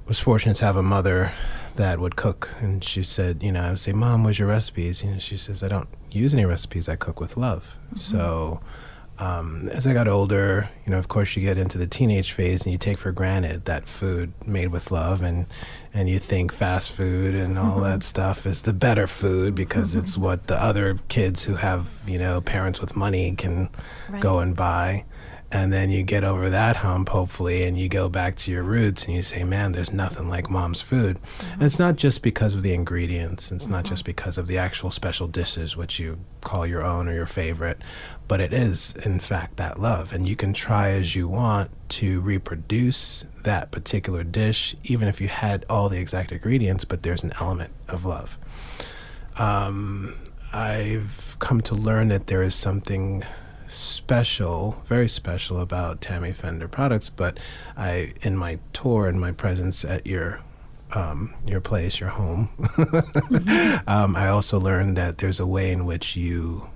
was 0.07 0.19
fortunate 0.19 0.57
to 0.57 0.65
have 0.65 0.77
a 0.77 0.83
mother 0.83 1.33
that 1.77 1.99
would 1.99 2.17
cook, 2.17 2.51
and 2.61 2.85
she 2.85 3.03
said, 3.03 3.43
you 3.43 3.51
know, 3.53 3.63
I 3.63 3.71
would 3.71 3.81
say, 3.81 3.93
"Mom, 3.93 4.23
where's 4.23 4.39
your 4.39 4.49
recipes?" 4.49 5.03
You 5.03 5.13
know, 5.13 5.19
she 5.19 5.37
says, 5.37 5.63
"I 5.63 5.69
don't 5.69 5.89
use 6.11 6.33
any 6.33 6.45
recipes. 6.45 6.89
I 6.89 6.97
cook 6.97 7.21
with 7.21 7.37
love." 7.37 7.77
Mm-hmm. 7.87 7.99
So. 7.99 8.61
Um, 9.19 9.69
as 9.71 9.87
I 9.87 9.93
got 9.93 10.09
older, 10.09 10.69
you 10.85 10.91
know, 10.91 10.99
of 10.99 11.07
course, 11.09 11.37
you 11.37 11.43
get 11.43 11.57
into 11.57 11.79
the 11.79 11.87
teenage 11.87 12.33
phase 12.33 12.65
and 12.65 12.73
you 12.73 12.79
take 12.79 12.99
for 12.99 13.13
granted 13.13 13.65
that 13.67 13.87
food 13.87 14.33
made 14.47 14.69
with 14.69 14.91
love, 14.91 15.23
and 15.23 15.47
and 15.93 16.09
you 16.09 16.19
think 16.19 16.53
fast 16.53 16.91
food 16.91 17.35
and 17.35 17.57
all 17.59 17.79
that 17.81 18.03
stuff 18.03 18.45
is 18.47 18.63
the 18.63 18.73
better 18.73 19.07
food 19.07 19.55
because 19.55 19.95
it's 19.95 20.19
what 20.19 20.49
the 20.49 20.61
other 20.61 20.99
kids 21.09 21.45
who 21.45 21.55
have 21.55 21.89
you 22.07 22.19
know 22.19 22.41
parents 22.41 22.81
with 22.81 22.97
money 22.97 23.35
can 23.37 23.69
Right. 24.11 24.21
go 24.21 24.41
and 24.41 24.57
buy. 24.57 25.05
And 25.55 25.73
then 25.73 25.89
you 25.89 26.03
get 26.03 26.25
over 26.25 26.51
that 26.51 26.75
hump, 26.75 27.11
hopefully, 27.11 27.63
and 27.63 27.79
you 27.79 27.89
go 27.89 28.09
back 28.09 28.35
to 28.39 28.51
your 28.51 28.65
roots 28.65 29.05
and 29.05 29.15
you 29.15 29.23
say, 29.23 29.45
man, 29.45 29.71
there's 29.71 29.93
nothing 29.93 30.29
like 30.29 30.51
mom's 30.51 30.81
food. 30.81 31.17
And 31.53 31.63
it's 31.63 31.79
not 31.79 31.95
just 31.95 32.23
because 32.23 32.55
of 32.55 32.63
the 32.63 32.75
ingredients, 32.75 33.53
it's 33.53 33.69
not 33.69 33.85
just 33.85 34.05
because 34.05 34.37
of 34.37 34.49
the 34.49 34.59
actual 34.59 34.91
special 34.91 35.29
dishes, 35.29 35.77
which 35.77 36.01
you 36.01 36.19
call 36.41 36.67
your 36.67 36.83
own 36.83 37.07
or 37.07 37.15
your 37.15 37.25
favorite, 37.25 37.79
but 38.27 38.41
it 38.41 38.53
is, 38.53 38.95
in 39.07 39.21
fact, 39.21 39.57
that 39.59 39.81
love. 39.81 40.13
And 40.13 40.29
you 40.29 40.35
can 40.35 40.55
try 40.55 40.91
as 40.91 41.15
you 41.15 41.29
want 41.29 41.71
to 41.91 42.21
reproduce 42.21 43.25
that 43.45 43.71
particular 43.71 44.25
dish, 44.25 44.75
even 44.83 45.07
if 45.07 45.21
you 45.21 45.29
had 45.29 45.65
all 45.71 45.89
the 45.89 46.01
exact 46.01 46.33
ingredients, 46.33 46.85
but 46.85 47.05
there's 47.05 47.23
an 47.23 47.33
element 47.39 47.73
of 47.87 48.05
love. 48.05 48.37
Um, 49.39 50.17
I've 50.53 51.37
come 51.39 51.61
to 51.61 51.77
learn 51.77 52.09
that 52.09 52.27
there 52.27 52.43
is 52.43 52.57
something 52.57 53.23
special, 53.75 54.83
very 54.87 55.09
special 55.09 55.61
about 55.61 56.01
Tammy 56.01 56.33
Fender 56.33 56.69
products. 56.69 57.09
But 57.09 57.39
I, 57.77 58.13
in 58.23 58.37
my 58.37 58.59
tour 58.73 59.07
and 59.07 59.21
my 59.21 59.33
presence 59.33 59.85
at 59.85 60.07
your 60.07 60.41
um, 60.93 61.35
your 61.45 61.61
place, 61.61 61.99
your 61.99 62.11
home, 62.11 62.51
um, 63.87 64.15
I 64.15 64.29
also 64.29 64.61
learned 64.61 64.97
that 64.97 65.19
there's 65.19 65.41
a 65.41 65.47
way 65.47 65.73
in 65.73 65.87
which 65.87 66.15
you 66.15 66.69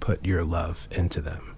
put 0.00 0.24
your 0.24 0.44
love 0.44 0.88
into 0.90 1.20
them. 1.20 1.53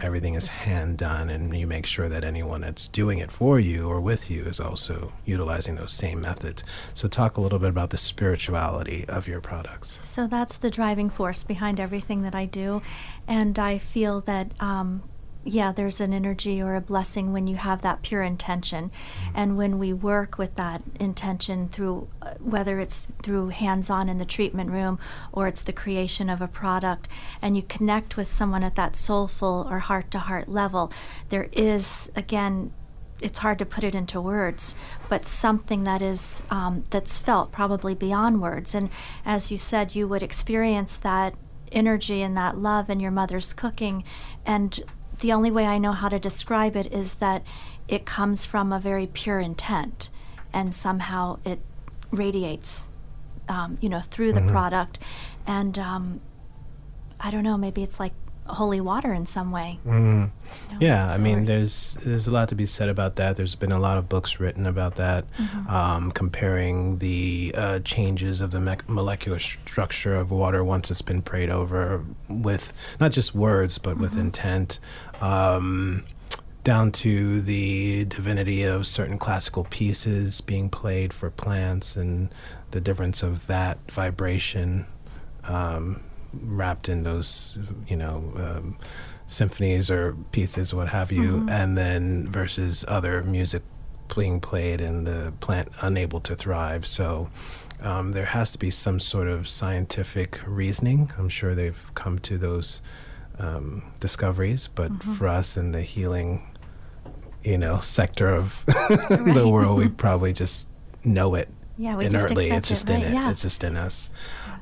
Everything 0.00 0.34
is 0.34 0.48
hand 0.48 0.98
done, 0.98 1.28
and 1.28 1.56
you 1.56 1.66
make 1.66 1.86
sure 1.86 2.08
that 2.08 2.24
anyone 2.24 2.62
that's 2.62 2.88
doing 2.88 3.18
it 3.18 3.30
for 3.30 3.60
you 3.60 3.88
or 3.88 4.00
with 4.00 4.30
you 4.30 4.44
is 4.44 4.60
also 4.60 5.12
utilizing 5.24 5.74
those 5.74 5.92
same 5.92 6.20
methods. 6.20 6.64
So, 6.94 7.08
talk 7.08 7.36
a 7.36 7.40
little 7.40 7.58
bit 7.58 7.68
about 7.68 7.90
the 7.90 7.98
spirituality 7.98 9.04
of 9.08 9.28
your 9.28 9.40
products. 9.40 9.98
So 10.02 10.26
that's 10.26 10.56
the 10.56 10.70
driving 10.70 11.10
force 11.10 11.44
behind 11.44 11.80
everything 11.80 12.22
that 12.22 12.34
I 12.34 12.46
do. 12.46 12.82
And 13.26 13.58
I 13.58 13.78
feel 13.78 14.20
that, 14.22 14.52
um, 14.60 15.02
yeah, 15.44 15.72
there's 15.72 16.00
an 16.00 16.12
energy 16.12 16.60
or 16.60 16.74
a 16.74 16.80
blessing 16.80 17.32
when 17.32 17.46
you 17.46 17.56
have 17.56 17.80
that 17.82 18.02
pure 18.02 18.22
intention. 18.22 18.90
And 19.34 19.56
when 19.56 19.78
we 19.78 19.92
work 19.92 20.36
with 20.36 20.54
that 20.56 20.82
intention 20.98 21.68
through, 21.68 22.08
uh, 22.20 22.34
whether 22.40 22.78
it's 22.78 22.98
through 23.22 23.48
hands 23.48 23.88
on 23.88 24.08
in 24.08 24.18
the 24.18 24.24
treatment 24.26 24.70
room 24.70 24.98
or 25.32 25.48
it's 25.48 25.62
the 25.62 25.72
creation 25.72 26.28
of 26.28 26.42
a 26.42 26.48
product, 26.48 27.08
and 27.40 27.56
you 27.56 27.62
connect 27.62 28.16
with 28.16 28.28
someone 28.28 28.62
at 28.62 28.76
that 28.76 28.96
soulful 28.96 29.66
or 29.70 29.78
heart 29.78 30.10
to 30.10 30.18
heart 30.18 30.48
level, 30.48 30.92
there 31.30 31.48
is, 31.52 32.10
again, 32.14 32.72
it's 33.22 33.40
hard 33.40 33.58
to 33.58 33.66
put 33.66 33.84
it 33.84 33.94
into 33.94 34.20
words, 34.20 34.74
but 35.08 35.26
something 35.26 35.84
that 35.84 36.02
is 36.02 36.42
um, 36.50 36.84
that's 36.90 37.18
felt 37.18 37.52
probably 37.52 37.94
beyond 37.94 38.40
words. 38.40 38.74
And 38.74 38.90
as 39.24 39.50
you 39.50 39.58
said, 39.58 39.94
you 39.94 40.08
would 40.08 40.22
experience 40.22 40.96
that 40.96 41.34
energy 41.72 42.22
and 42.22 42.36
that 42.36 42.58
love 42.58 42.90
in 42.90 43.00
your 43.00 43.10
mother's 43.10 43.52
cooking. 43.52 44.04
And 44.44 44.80
the 45.20 45.32
only 45.32 45.50
way 45.50 45.66
I 45.66 45.78
know 45.78 45.92
how 45.92 46.08
to 46.08 46.18
describe 46.18 46.76
it 46.76 46.92
is 46.92 47.14
that 47.14 47.42
it 47.88 48.04
comes 48.06 48.44
from 48.44 48.72
a 48.72 48.80
very 48.80 49.06
pure 49.06 49.40
intent, 49.40 50.10
and 50.52 50.74
somehow 50.74 51.38
it 51.44 51.60
radiates, 52.10 52.90
um, 53.48 53.78
you 53.80 53.88
know, 53.88 54.00
through 54.00 54.32
the 54.32 54.42
product. 54.42 54.98
And 55.46 55.78
um, 55.78 56.20
I 57.18 57.30
don't 57.30 57.44
know, 57.44 57.56
maybe 57.56 57.82
it's 57.82 58.00
like 58.00 58.12
holy 58.46 58.80
water 58.80 59.12
in 59.12 59.26
some 59.26 59.52
way. 59.52 59.78
You 59.84 59.92
know, 59.92 60.30
Yeah, 60.80 61.08
I 61.08 61.18
mean, 61.18 61.44
there's 61.44 61.96
there's 62.04 62.26
a 62.26 62.32
lot 62.32 62.48
to 62.48 62.56
be 62.56 62.66
said 62.66 62.88
about 62.88 63.14
that. 63.16 63.36
There's 63.36 63.54
been 63.54 63.70
a 63.70 63.78
lot 63.78 63.96
of 63.96 64.08
books 64.08 64.40
written 64.40 64.66
about 64.66 64.96
that, 64.96 65.24
um, 65.68 66.10
comparing 66.10 66.98
the 66.98 67.52
uh, 67.56 67.78
changes 67.80 68.40
of 68.40 68.50
the 68.50 68.58
mec- 68.60 68.88
molecular 68.88 69.38
structure 69.38 70.16
of 70.16 70.32
water 70.32 70.64
once 70.64 70.90
it's 70.90 71.02
been 71.02 71.22
prayed 71.22 71.48
over 71.50 72.04
with 72.28 72.72
not 72.98 73.12
just 73.12 73.34
words 73.34 73.78
but 73.78 73.98
with 73.98 74.18
intent. 74.18 74.80
Um, 75.20 76.04
down 76.62 76.92
to 76.92 77.40
the 77.40 78.04
divinity 78.04 78.64
of 78.64 78.86
certain 78.86 79.18
classical 79.18 79.64
pieces 79.64 80.40
being 80.42 80.68
played 80.68 81.12
for 81.12 81.30
plants 81.30 81.96
and 81.96 82.32
the 82.70 82.80
difference 82.80 83.22
of 83.22 83.46
that 83.46 83.78
vibration 83.90 84.86
um, 85.44 86.02
wrapped 86.32 86.88
in 86.88 87.02
those, 87.02 87.58
you 87.88 87.96
know, 87.96 88.32
um, 88.36 88.78
symphonies 89.26 89.90
or 89.90 90.14
pieces, 90.32 90.74
what 90.74 90.88
have 90.88 91.10
you, 91.10 91.46
and 91.48 91.78
then 91.78 92.28
versus 92.28 92.84
other 92.88 93.22
music 93.22 93.62
being 94.14 94.40
played 94.40 94.80
and 94.80 95.06
the 95.06 95.32
plant 95.40 95.68
unable 95.80 96.20
to 96.20 96.34
thrive. 96.34 96.84
So 96.86 97.30
um, 97.80 98.12
there 98.12 98.26
has 98.26 98.52
to 98.52 98.58
be 98.58 98.70
some 98.70 99.00
sort 99.00 99.28
of 99.28 99.48
scientific 99.48 100.40
reasoning. 100.46 101.12
I'm 101.16 101.28
sure 101.28 101.54
they've 101.54 101.90
come 101.94 102.18
to 102.20 102.36
those 102.36 102.82
um, 103.40 103.82
discoveries, 104.00 104.68
but 104.74 105.02
for 105.02 105.26
us 105.26 105.56
in 105.56 105.72
the 105.72 105.82
healing, 105.82 106.46
you 107.42 107.58
know, 107.58 107.80
sector 107.80 108.28
of 108.34 108.64
the 108.66 109.48
world, 109.50 109.78
we 109.78 109.88
probably 109.88 110.32
just 110.32 110.68
know 111.04 111.34
it 111.34 111.48
Yeah, 111.78 111.96
we 111.96 112.04
just 112.08 112.28
inertly. 112.30 112.46
accept 112.46 112.58
it's 112.58 112.68
just 112.68 112.90
it, 112.90 112.94
in 112.94 113.00
right? 113.02 113.10
it. 113.10 113.14
Yeah. 113.14 113.30
It's 113.30 113.42
just 113.42 113.64
in 113.64 113.76
us. 113.76 114.10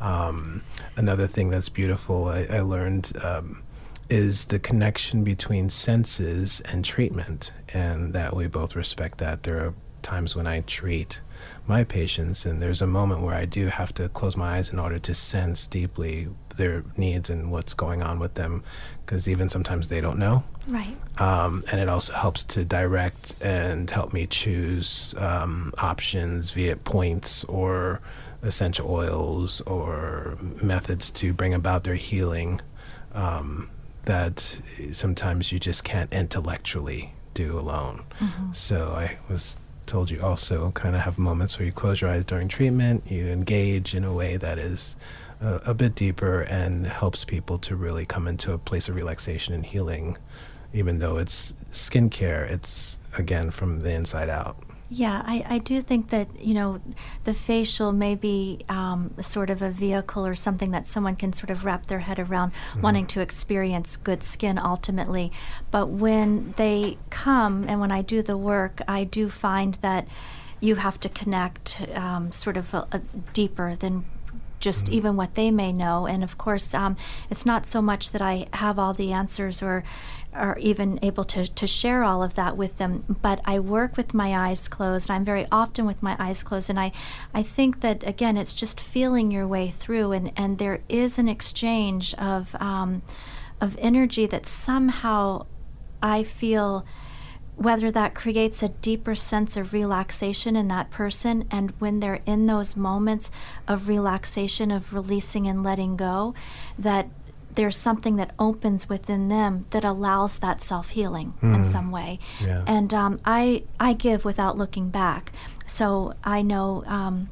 Um, 0.00 0.62
another 0.97 1.26
thing 1.26 1.50
that's 1.50 1.68
beautiful 1.68 2.28
I, 2.28 2.47
I 2.49 2.61
learned 2.61 3.12
um, 3.23 3.62
is 4.08 4.47
the 4.47 4.58
connection 4.61 5.25
between 5.25 5.68
senses 5.70 6.61
and 6.62 6.85
treatment, 6.85 7.52
and 7.75 8.12
that 8.14 8.35
we 8.37 8.47
both 8.47 8.76
respect 8.76 9.18
that. 9.18 9.42
There 9.42 9.58
are 9.66 9.75
times 10.02 10.37
when 10.37 10.47
I 10.47 10.61
treat 10.61 11.20
my 11.68 11.84
patients, 11.84 12.46
and 12.46 12.62
there's 12.62 12.80
a 12.82 12.87
moment 12.87 13.20
where 13.22 13.34
I 13.34 13.44
do 13.44 13.66
have 13.66 13.92
to 13.94 14.08
close 14.08 14.37
my 14.37 14.56
eyes 14.56 14.72
in 14.72 14.78
order 14.78 14.98
to 14.98 15.14
sense 15.14 15.66
deeply 15.66 16.28
their 16.56 16.82
needs 16.96 17.30
and 17.30 17.52
what's 17.52 17.75
going 17.75 18.02
on 18.02 18.18
with 18.18 18.34
them, 18.34 18.64
because 19.04 19.28
even 19.28 19.48
sometimes 19.48 19.88
they 19.88 20.00
don't 20.00 20.18
know 20.18 20.42
Right. 20.66 20.96
um, 21.20 21.62
and 21.70 21.80
it 21.80 21.88
also 21.88 22.12
helps 22.14 22.42
to 22.44 22.64
direct 22.64 23.37
and 23.40 23.88
help 23.90 24.12
me 24.12 24.26
choose 24.26 25.14
um, 25.18 25.72
options 25.78 26.50
via 26.52 26.76
points 26.76 27.44
or 27.44 28.00
essential 28.42 28.90
oils 28.90 29.60
or 29.62 30.37
methods 30.62 31.10
to 31.10 31.32
bring 31.32 31.54
about 31.54 31.84
their 31.84 31.94
healing 31.96 32.60
um, 33.14 33.70
that 34.04 34.60
sometimes 34.92 35.52
you 35.52 35.58
just 35.60 35.84
can't 35.84 36.12
intellectually 36.12 37.12
do 37.34 37.58
alone. 37.58 38.02
So 38.52 38.92
I 38.96 39.18
was 39.28 39.56
told 39.88 40.11
you 40.11 40.21
also 40.23 40.71
kind 40.73 40.95
of 40.95 41.02
have 41.02 41.18
moments 41.18 41.59
where 41.59 41.66
you 41.66 41.73
close 41.73 42.00
your 42.00 42.11
eyes 42.11 42.25
during 42.25 42.47
treatment, 42.49 43.11
you 43.11 43.26
engage 43.26 43.95
in 43.95 44.04
a 44.04 44.12
way 44.12 44.37
that 44.37 44.59
is 44.59 44.95
a, 45.40 45.61
a 45.66 45.75
bit 45.75 45.95
deeper 45.97 46.42
and 46.42 46.87
helps 46.87 47.25
people 47.25 47.59
to 47.59 47.75
really 47.75 48.07
come 48.07 48.28
into 48.28 48.52
a 48.52 48.59
place 48.59 48.88
of 48.88 48.95
relaxation 48.95 49.54
and 49.54 49.66
healing 49.66 50.16
even 50.73 50.99
though 50.99 51.16
it's 51.16 51.52
skincare, 51.73 52.49
it's 52.50 52.97
again 53.16 53.50
from 53.50 53.80
the 53.80 53.92
inside 53.92 54.28
out. 54.28 54.57
Yeah, 54.90 55.23
I, 55.26 55.45
I 55.47 55.59
do 55.59 55.83
think 55.83 56.09
that, 56.09 56.28
you 56.40 56.54
know, 56.54 56.80
the 57.25 57.35
facial 57.35 57.92
may 57.92 58.14
be 58.14 58.64
um, 58.71 59.12
sort 59.21 59.50
of 59.50 59.61
a 59.61 59.71
vehicle 59.71 60.26
or 60.26 60.35
something 60.35 60.71
that 60.71 60.87
someone 60.87 61.14
can 61.14 61.35
sort 61.35 61.50
of 61.50 61.66
wrap 61.66 61.87
their 61.87 61.99
head 61.99 62.18
around 62.18 62.52
wanting 62.80 63.07
to 63.09 63.21
experience 63.21 63.99
good 63.99 64.23
skin 64.23 64.59
ultimately. 64.59 65.30
But 65.71 65.88
when 65.88 66.54
they 66.57 66.97
come 67.11 67.66
and 67.68 67.80
when 67.80 67.92
I 67.92 68.00
do 68.00 68.23
the 68.23 68.38
work, 68.38 68.80
I 68.88 69.04
do 69.04 69.28
find 69.28 69.75
that 69.75 70.09
you 70.59 70.76
have 70.76 70.99
to 71.00 71.11
connect 71.11 71.87
um, 71.95 72.33
sort 72.33 72.57
of 72.57 72.73
a, 72.73 72.87
a 72.90 72.99
deeper 73.35 73.76
than 73.76 74.07
just 74.60 74.88
even 74.88 75.16
what 75.16 75.34
they 75.34 75.50
may 75.50 75.72
know. 75.72 76.06
And 76.06 76.22
of 76.22 76.38
course, 76.38 76.74
um, 76.74 76.96
it's 77.30 77.46
not 77.46 77.66
so 77.66 77.80
much 77.80 78.10
that 78.10 78.22
I 78.22 78.48
have 78.54 78.78
all 78.78 78.94
the 78.94 79.12
answers 79.12 79.62
or 79.62 79.84
are 80.34 80.58
even 80.58 80.98
able 81.02 81.24
to, 81.24 81.46
to 81.48 81.66
share 81.66 82.04
all 82.04 82.22
of 82.22 82.34
that 82.34 82.56
with 82.56 82.78
them, 82.78 83.16
but 83.22 83.40
I 83.44 83.58
work 83.58 83.96
with 83.96 84.14
my 84.14 84.48
eyes 84.48 84.68
closed. 84.68 85.10
I'm 85.10 85.24
very 85.24 85.46
often 85.50 85.86
with 85.86 86.02
my 86.02 86.16
eyes 86.18 86.42
closed. 86.42 86.70
And 86.70 86.78
I, 86.78 86.92
I 87.34 87.42
think 87.42 87.80
that, 87.80 88.06
again, 88.06 88.36
it's 88.36 88.54
just 88.54 88.80
feeling 88.80 89.30
your 89.30 89.46
way 89.46 89.70
through. 89.70 90.12
And, 90.12 90.32
and 90.36 90.58
there 90.58 90.80
is 90.88 91.18
an 91.18 91.28
exchange 91.28 92.14
of, 92.14 92.54
um, 92.60 93.02
of 93.60 93.76
energy 93.80 94.26
that 94.26 94.46
somehow 94.46 95.46
I 96.02 96.22
feel 96.22 96.84
whether 97.58 97.90
that 97.90 98.14
creates 98.14 98.62
a 98.62 98.68
deeper 98.68 99.16
sense 99.16 99.56
of 99.56 99.72
relaxation 99.72 100.54
in 100.54 100.68
that 100.68 100.90
person 100.90 101.44
and 101.50 101.72
when 101.80 101.98
they're 101.98 102.22
in 102.24 102.46
those 102.46 102.76
moments 102.76 103.32
of 103.66 103.88
relaxation 103.88 104.70
of 104.70 104.94
releasing 104.94 105.48
and 105.48 105.64
letting 105.64 105.96
go 105.96 106.32
that 106.78 107.08
there's 107.56 107.76
something 107.76 108.14
that 108.14 108.32
opens 108.38 108.88
within 108.88 109.28
them 109.28 109.66
that 109.70 109.84
allows 109.84 110.38
that 110.38 110.62
self-healing 110.62 111.34
in 111.42 111.64
some 111.64 111.90
way. 111.90 112.20
Yeah. 112.40 112.62
and 112.68 112.94
um, 112.94 113.20
I, 113.24 113.64
I 113.80 113.94
give 113.94 114.24
without 114.24 114.56
looking 114.56 114.90
back. 114.90 115.32
So 115.66 116.14
i 116.22 116.40
know 116.40 116.84
um, 116.86 117.30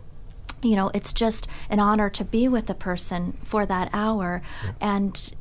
you 0.62 0.74
know 0.74 0.90
it's 0.92 1.12
just 1.12 1.46
an 1.70 1.78
honor 1.78 2.10
to 2.10 2.24
be 2.24 2.48
with 2.48 2.68
a 2.68 2.74
person 2.74 3.38
for 3.44 3.64
that 3.66 3.88
hour. 3.92 4.42
And 4.80 5.32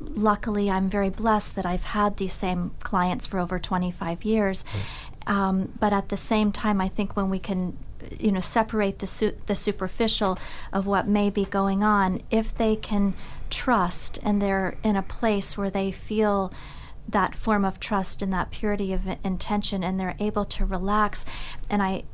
luckily, 0.00 0.70
I'm 0.70 0.88
very 0.88 1.10
blessed 1.10 1.54
that 1.56 1.66
I've 1.66 1.84
had 1.84 2.16
these 2.16 2.32
same 2.32 2.72
clients 2.80 3.26
for 3.26 3.38
over 3.38 3.58
25 3.58 4.24
years. 4.24 4.64
Um, 5.26 5.72
but 5.80 5.92
at 5.92 6.08
the 6.08 6.16
same 6.16 6.52
time, 6.52 6.80
I 6.80 6.88
think 6.88 7.16
when 7.16 7.30
we 7.30 7.38
can 7.38 7.76
you 8.20 8.30
know 8.30 8.40
separate 8.40 9.00
the 9.00 9.06
su- 9.06 9.36
the 9.46 9.54
superficial 9.54 10.38
of 10.72 10.86
what 10.86 11.08
may 11.08 11.28
be 11.30 11.44
going 11.44 11.82
on 11.82 12.20
if 12.30 12.56
they 12.56 12.76
can 12.76 13.14
trust 13.50 14.18
and 14.22 14.40
they're 14.40 14.76
in 14.84 14.94
a 14.94 15.02
place 15.02 15.56
where 15.56 15.70
they 15.70 15.90
feel 15.90 16.52
that 17.08 17.34
form 17.34 17.64
of 17.64 17.80
trust 17.80 18.22
and 18.22 18.32
that 18.32 18.50
purity 18.50 18.92
of 18.92 19.08
intention 19.24 19.82
and 19.82 19.98
they're 19.98 20.14
able 20.20 20.44
to 20.44 20.64
relax 20.64 21.24
and 21.68 21.82
i 21.82 22.04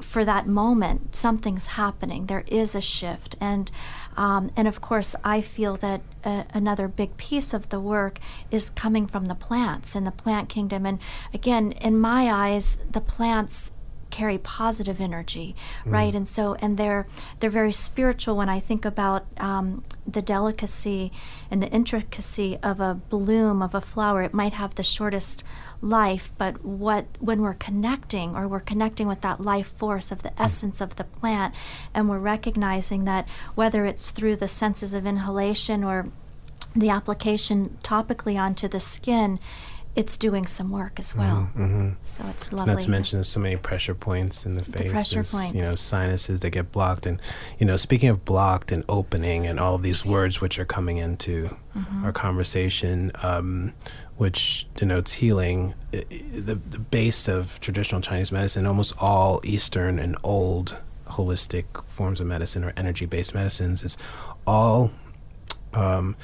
for 0.00 0.24
that 0.24 0.46
moment 0.46 1.14
something's 1.14 1.68
happening. 1.68 2.26
There 2.26 2.44
is 2.46 2.74
a 2.74 2.80
shift. 2.80 3.36
And 3.40 3.70
um, 4.20 4.50
and 4.56 4.68
of 4.68 4.80
course 4.80 5.16
i 5.24 5.40
feel 5.40 5.74
that 5.76 6.00
uh, 6.24 6.44
another 6.52 6.88
big 6.88 7.16
piece 7.16 7.54
of 7.54 7.68
the 7.70 7.80
work 7.80 8.18
is 8.50 8.70
coming 8.70 9.06
from 9.06 9.26
the 9.26 9.34
plants 9.34 9.94
and 9.94 10.06
the 10.06 10.10
plant 10.10 10.48
kingdom. 10.48 10.86
And 10.86 10.98
again 11.32 11.72
in 11.72 11.98
my 11.98 12.30
eyes 12.30 12.78
the 12.90 13.00
plants 13.00 13.72
carry 14.10 14.38
positive 14.38 15.00
energy, 15.00 15.54
mm. 15.84 15.92
right? 15.92 16.14
And 16.14 16.28
so, 16.28 16.54
and 16.56 16.76
they're 16.76 17.06
they're 17.38 17.50
very 17.50 17.72
spiritual. 17.72 18.36
When 18.36 18.48
I 18.48 18.60
think 18.60 18.84
about 18.84 19.26
um, 19.38 19.84
the 20.06 20.22
delicacy 20.22 21.12
and 21.50 21.62
the 21.62 21.68
intricacy 21.68 22.58
of 22.62 22.80
a 22.80 22.94
bloom 22.94 23.62
of 23.62 23.74
a 23.74 23.80
flower, 23.80 24.22
it 24.22 24.34
might 24.34 24.52
have 24.54 24.74
the 24.74 24.82
shortest 24.82 25.42
life, 25.80 26.32
but 26.36 26.64
what 26.64 27.06
when 27.18 27.40
we're 27.40 27.54
connecting 27.54 28.36
or 28.36 28.46
we're 28.46 28.60
connecting 28.60 29.06
with 29.06 29.20
that 29.22 29.40
life 29.40 29.72
force 29.72 30.12
of 30.12 30.22
the 30.22 30.30
mm. 30.30 30.44
essence 30.44 30.80
of 30.80 30.96
the 30.96 31.04
plant, 31.04 31.54
and 31.94 32.08
we're 32.08 32.18
recognizing 32.18 33.04
that 33.04 33.28
whether 33.54 33.84
it's 33.84 34.10
through 34.10 34.36
the 34.36 34.48
senses 34.48 34.94
of 34.94 35.06
inhalation 35.06 35.84
or 35.84 36.08
the 36.74 36.88
application 36.88 37.78
topically 37.82 38.40
onto 38.40 38.68
the 38.68 38.80
skin 38.80 39.40
it's 39.96 40.16
doing 40.16 40.46
some 40.46 40.70
work 40.70 40.98
as 40.98 41.16
well. 41.16 41.50
Mm-hmm, 41.54 41.64
mm-hmm. 41.64 41.88
So 42.00 42.24
it's 42.28 42.52
lovely. 42.52 42.74
Not 42.74 42.82
to 42.82 42.90
mention 42.90 43.18
there's 43.18 43.28
so 43.28 43.40
many 43.40 43.56
pressure 43.56 43.94
points 43.94 44.46
in 44.46 44.54
the 44.54 44.64
face. 44.64 44.84
The 44.84 44.90
pressure 44.90 45.24
points. 45.24 45.54
You 45.54 45.62
know, 45.62 45.74
sinuses 45.74 46.40
that 46.40 46.50
get 46.50 46.70
blocked. 46.70 47.06
And, 47.06 47.20
you 47.58 47.66
know, 47.66 47.76
speaking 47.76 48.08
of 48.08 48.24
blocked 48.24 48.70
and 48.70 48.84
opening 48.88 49.46
and 49.46 49.58
all 49.58 49.74
of 49.74 49.82
these 49.82 50.04
words 50.04 50.40
which 50.40 50.58
are 50.60 50.64
coming 50.64 50.98
into 50.98 51.56
mm-hmm. 51.76 52.04
our 52.04 52.12
conversation, 52.12 53.10
um, 53.22 53.72
which 54.16 54.66
denotes 54.76 55.14
healing, 55.14 55.74
the, 55.90 56.54
the 56.54 56.78
base 56.78 57.26
of 57.26 57.58
traditional 57.60 58.00
Chinese 58.00 58.30
medicine, 58.30 58.66
almost 58.66 58.92
all 58.98 59.40
Eastern 59.42 59.98
and 59.98 60.16
old 60.22 60.76
holistic 61.08 61.64
forms 61.88 62.20
of 62.20 62.26
medicine 62.28 62.62
or 62.62 62.72
energy 62.76 63.06
based 63.06 63.34
medicines, 63.34 63.82
is 63.82 63.98
all 64.46 64.92
um, 65.74 66.16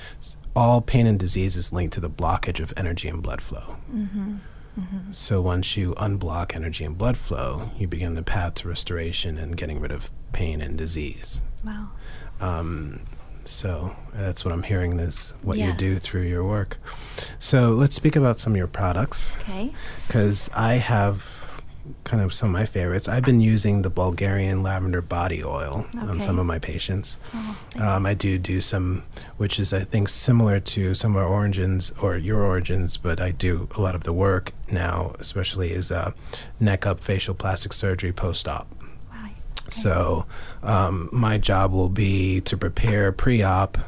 all 0.56 0.80
pain 0.80 1.06
and 1.06 1.18
disease 1.18 1.54
is 1.54 1.72
linked 1.72 1.92
to 1.94 2.00
the 2.00 2.10
blockage 2.10 2.60
of 2.60 2.72
energy 2.76 3.06
and 3.08 3.22
blood 3.22 3.42
flow. 3.42 3.76
Mm-hmm. 3.92 4.36
Mm-hmm. 4.78 5.12
So 5.12 5.40
once 5.40 5.76
you 5.76 5.94
unblock 5.94 6.54
energy 6.54 6.84
and 6.84 6.96
blood 6.98 7.16
flow, 7.16 7.70
you 7.76 7.86
begin 7.86 8.14
the 8.14 8.22
path 8.22 8.54
to 8.54 8.68
restoration 8.68 9.38
and 9.38 9.56
getting 9.56 9.80
rid 9.80 9.92
of 9.92 10.10
pain 10.32 10.60
and 10.60 10.76
disease. 10.76 11.40
Wow. 11.64 11.88
Um, 12.40 13.00
so 13.44 13.96
that's 14.12 14.44
what 14.44 14.52
I'm 14.52 14.64
hearing 14.64 14.98
is 14.98 15.34
what 15.42 15.56
yes. 15.56 15.68
you 15.68 15.74
do 15.74 15.94
through 15.96 16.22
your 16.22 16.44
work. 16.44 16.78
So 17.38 17.70
let's 17.70 17.94
speak 17.94 18.16
about 18.16 18.40
some 18.40 18.52
of 18.54 18.56
your 18.56 18.66
products. 18.66 19.36
Okay. 19.36 19.72
Because 20.06 20.50
I 20.54 20.74
have 20.74 21.45
kind 22.04 22.22
of 22.22 22.32
some 22.32 22.48
of 22.48 22.52
my 22.52 22.66
favorites. 22.66 23.08
I've 23.08 23.24
been 23.24 23.40
using 23.40 23.82
the 23.82 23.90
Bulgarian 23.90 24.62
lavender 24.62 25.02
body 25.02 25.42
oil 25.42 25.86
okay. 25.88 25.98
on 25.98 26.20
some 26.20 26.38
of 26.38 26.46
my 26.46 26.58
patients. 26.58 27.18
Oh, 27.34 27.58
um, 27.78 28.06
I 28.06 28.14
do 28.14 28.38
do 28.38 28.60
some, 28.60 29.04
which 29.36 29.58
is 29.58 29.72
I 29.72 29.80
think 29.80 30.08
similar 30.08 30.60
to 30.60 30.94
some 30.94 31.16
of 31.16 31.22
our 31.22 31.28
origins 31.28 31.92
or 32.00 32.16
your 32.16 32.42
origins, 32.42 32.96
but 32.96 33.20
I 33.20 33.30
do 33.30 33.68
a 33.76 33.80
lot 33.80 33.94
of 33.94 34.04
the 34.04 34.12
work 34.12 34.52
now, 34.70 35.14
especially 35.18 35.70
is 35.70 35.90
uh, 35.90 36.12
neck 36.60 36.86
up 36.86 37.00
facial 37.00 37.34
plastic 37.34 37.72
surgery 37.72 38.12
post 38.12 38.48
op. 38.48 38.66
Right. 39.10 39.34
So 39.70 40.26
um, 40.62 41.08
my 41.12 41.38
job 41.38 41.72
will 41.72 41.90
be 41.90 42.40
to 42.42 42.56
prepare 42.56 43.12
pre 43.12 43.42
op. 43.42 43.78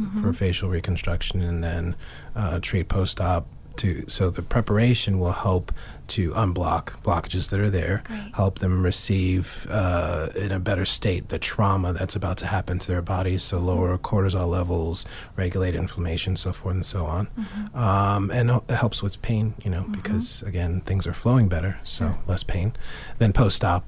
Mm-hmm. 0.00 0.22
For 0.22 0.32
facial 0.32 0.70
reconstruction 0.70 1.42
and 1.42 1.62
then 1.62 1.94
uh, 2.34 2.58
treat 2.62 2.88
post 2.88 3.20
op 3.20 3.46
to 3.76 4.04
so 4.08 4.30
the 4.30 4.42
preparation 4.42 5.18
will 5.18 5.32
help 5.32 5.72
to 6.10 6.32
unblock 6.32 7.00
blockages 7.02 7.50
that 7.50 7.60
are 7.60 7.70
there, 7.70 8.02
Great. 8.06 8.34
help 8.34 8.58
them 8.58 8.84
receive 8.84 9.66
uh, 9.70 10.28
in 10.36 10.52
a 10.52 10.58
better 10.58 10.84
state 10.84 11.28
the 11.28 11.38
trauma 11.38 11.92
that's 11.92 12.16
about 12.16 12.36
to 12.38 12.46
happen 12.46 12.78
to 12.78 12.86
their 12.86 13.02
bodies, 13.02 13.42
so 13.42 13.58
lower 13.58 13.96
cortisol 13.98 14.48
levels, 14.48 15.06
regulate 15.36 15.74
inflammation, 15.74 16.36
so 16.36 16.52
forth 16.52 16.74
and 16.74 16.86
so 16.86 17.06
on. 17.06 17.26
Mm-hmm. 17.26 17.78
Um, 17.78 18.30
and 18.30 18.50
it 18.50 18.70
helps 18.74 19.02
with 19.02 19.20
pain, 19.22 19.54
you 19.62 19.70
know, 19.70 19.82
mm-hmm. 19.82 19.92
because 19.92 20.42
again, 20.42 20.80
things 20.82 21.06
are 21.06 21.14
flowing 21.14 21.48
better, 21.48 21.78
so 21.82 22.06
sure. 22.06 22.18
less 22.26 22.42
pain. 22.42 22.74
Then 23.18 23.32
post 23.32 23.64
op, 23.64 23.84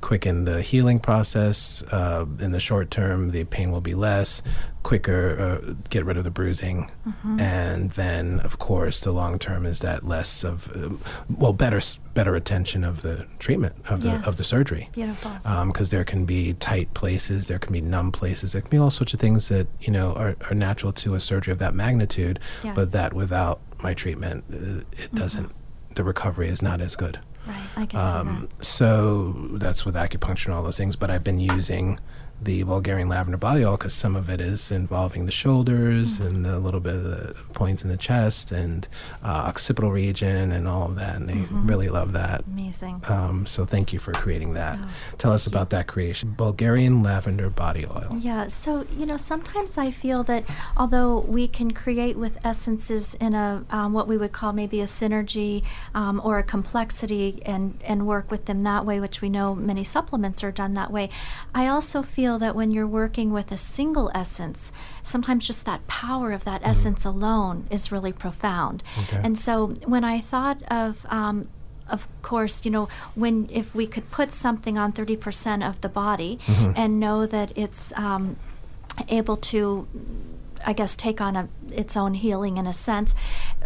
quicken 0.00 0.44
the 0.44 0.62
healing 0.62 1.00
process. 1.00 1.82
Uh, 1.90 2.26
in 2.38 2.52
the 2.52 2.60
short 2.60 2.90
term, 2.90 3.30
the 3.30 3.44
pain 3.44 3.70
will 3.70 3.80
be 3.80 3.94
less, 3.94 4.42
quicker, 4.82 5.60
uh, 5.62 5.74
get 5.90 6.04
rid 6.04 6.16
of 6.16 6.24
the 6.24 6.30
bruising. 6.30 6.90
Mm-hmm. 7.06 7.40
And 7.40 7.90
then, 7.92 8.40
of 8.40 8.58
course, 8.58 9.00
the 9.00 9.12
long 9.12 9.38
term 9.38 9.66
is 9.66 9.80
that 9.80 10.06
less 10.06 10.44
of, 10.44 10.70
uh, 10.74 10.96
well, 11.28 11.52
better 11.52 11.80
better 12.14 12.34
attention 12.34 12.82
of 12.82 13.02
the 13.02 13.26
treatment 13.38 13.76
of 13.88 14.04
yes. 14.04 14.22
the 14.22 14.28
of 14.28 14.36
the 14.36 14.44
surgery. 14.44 14.88
Beautiful. 14.92 15.32
Because 15.42 15.92
um, 15.92 15.96
there 15.96 16.04
can 16.04 16.24
be 16.24 16.54
tight 16.54 16.92
places, 16.94 17.46
there 17.46 17.58
can 17.58 17.72
be 17.72 17.80
numb 17.80 18.12
places, 18.12 18.52
there 18.52 18.62
can 18.62 18.70
be 18.70 18.78
all 18.78 18.90
sorts 18.90 19.14
of 19.14 19.20
things 19.20 19.48
that 19.48 19.66
you 19.80 19.92
know 19.92 20.12
are, 20.14 20.36
are 20.48 20.54
natural 20.54 20.92
to 20.92 21.14
a 21.14 21.20
surgery 21.20 21.52
of 21.52 21.58
that 21.58 21.74
magnitude, 21.74 22.38
yes. 22.64 22.74
but 22.74 22.92
that 22.92 23.12
without 23.12 23.60
my 23.82 23.94
treatment, 23.94 24.44
uh, 24.52 24.56
it 24.56 24.62
mm-hmm. 24.62 25.16
doesn't. 25.16 25.52
The 25.94 26.04
recovery 26.04 26.48
is 26.48 26.62
not 26.62 26.80
as 26.80 26.94
good. 26.94 27.18
Right, 27.46 27.62
I 27.76 27.86
can 27.86 27.98
um, 28.00 28.26
see 28.26 28.56
that. 28.58 28.64
So 28.64 29.32
that's 29.54 29.84
with 29.84 29.94
acupuncture 29.94 30.46
and 30.46 30.54
all 30.54 30.62
those 30.62 30.76
things. 30.76 30.94
But 30.96 31.10
I've 31.10 31.24
been 31.24 31.40
using 31.40 31.98
the 32.42 32.62
Bulgarian 32.62 33.08
lavender 33.08 33.36
body 33.36 33.64
oil 33.64 33.76
because 33.76 33.92
some 33.92 34.16
of 34.16 34.30
it 34.30 34.40
is 34.40 34.70
involving 34.70 35.26
the 35.26 35.32
shoulders 35.32 36.18
mm-hmm. 36.18 36.26
and 36.26 36.46
a 36.46 36.58
little 36.58 36.80
bit 36.80 36.94
of 36.94 37.04
the 37.04 37.34
points 37.52 37.82
in 37.82 37.90
the 37.90 37.96
chest 37.96 38.50
and 38.50 38.88
uh, 39.22 39.44
occipital 39.46 39.90
region 39.90 40.50
and 40.50 40.66
all 40.66 40.84
of 40.86 40.96
that. 40.96 41.16
And 41.16 41.28
they 41.28 41.34
mm-hmm. 41.34 41.66
really 41.66 41.88
love 41.88 42.12
that. 42.12 42.44
Amazing. 42.46 43.02
Um, 43.08 43.46
so 43.46 43.64
thank 43.64 43.92
you 43.92 43.98
for 43.98 44.12
creating 44.12 44.54
that. 44.54 44.78
Tell 45.18 45.32
us 45.32 45.46
about 45.46 45.70
that 45.70 45.86
creation. 45.86 46.32
Bulgarian 46.36 47.02
lavender 47.02 47.50
body 47.50 47.84
oil. 47.86 48.16
Yeah. 48.18 48.48
So, 48.48 48.86
you 48.96 49.06
know, 49.06 49.16
sometimes 49.16 49.76
I 49.76 49.90
feel 49.90 50.22
that 50.24 50.44
although 50.76 51.18
we 51.18 51.46
can 51.48 51.72
create 51.72 52.16
with 52.16 52.38
essences 52.44 53.14
in 53.14 53.34
a 53.34 53.64
um, 53.70 53.92
what 53.92 54.08
we 54.08 54.16
would 54.16 54.32
call 54.32 54.52
maybe 54.52 54.80
a 54.80 54.86
synergy 54.86 55.62
um, 55.94 56.20
or 56.24 56.38
a 56.38 56.42
complexity 56.42 57.42
and, 57.44 57.78
and 57.84 58.06
work 58.06 58.30
with 58.30 58.46
them 58.46 58.62
that 58.62 58.86
way, 58.86 59.00
which 59.00 59.20
we 59.20 59.28
know 59.28 59.54
many 59.54 59.84
supplements 59.84 60.42
are 60.42 60.52
done 60.52 60.74
that 60.74 60.90
way, 60.90 61.10
I 61.54 61.66
also 61.66 62.02
feel 62.02 62.29
feel 62.30 62.38
that 62.38 62.54
when 62.54 62.70
you're 62.70 62.86
working 62.86 63.32
with 63.32 63.50
a 63.50 63.56
single 63.56 64.08
essence, 64.14 64.70
sometimes 65.02 65.44
just 65.44 65.64
that 65.64 65.84
power 65.88 66.30
of 66.30 66.44
that 66.44 66.62
mm. 66.62 66.68
essence 66.68 67.04
alone 67.04 67.66
is 67.70 67.90
really 67.90 68.12
profound. 68.12 68.84
Okay. 69.02 69.20
And 69.24 69.36
so 69.36 69.68
when 69.84 70.04
I 70.04 70.20
thought 70.20 70.62
of 70.70 71.04
um, 71.10 71.48
of 71.88 72.06
course, 72.22 72.64
you 72.64 72.70
know, 72.70 72.88
when 73.16 73.48
if 73.50 73.74
we 73.74 73.88
could 73.88 74.12
put 74.12 74.32
something 74.32 74.78
on 74.78 74.92
30% 74.92 75.68
of 75.68 75.80
the 75.80 75.88
body 75.88 76.38
mm-hmm. 76.46 76.72
and 76.76 77.00
know 77.00 77.26
that 77.26 77.50
it's 77.56 77.92
um, 77.96 78.36
able 79.08 79.36
to 79.36 79.88
I 80.64 80.72
guess 80.72 80.94
take 80.94 81.20
on 81.20 81.36
a, 81.36 81.48
its 81.72 81.96
own 81.96 82.14
healing 82.14 82.58
in 82.58 82.66
a 82.66 82.72
sense. 82.72 83.14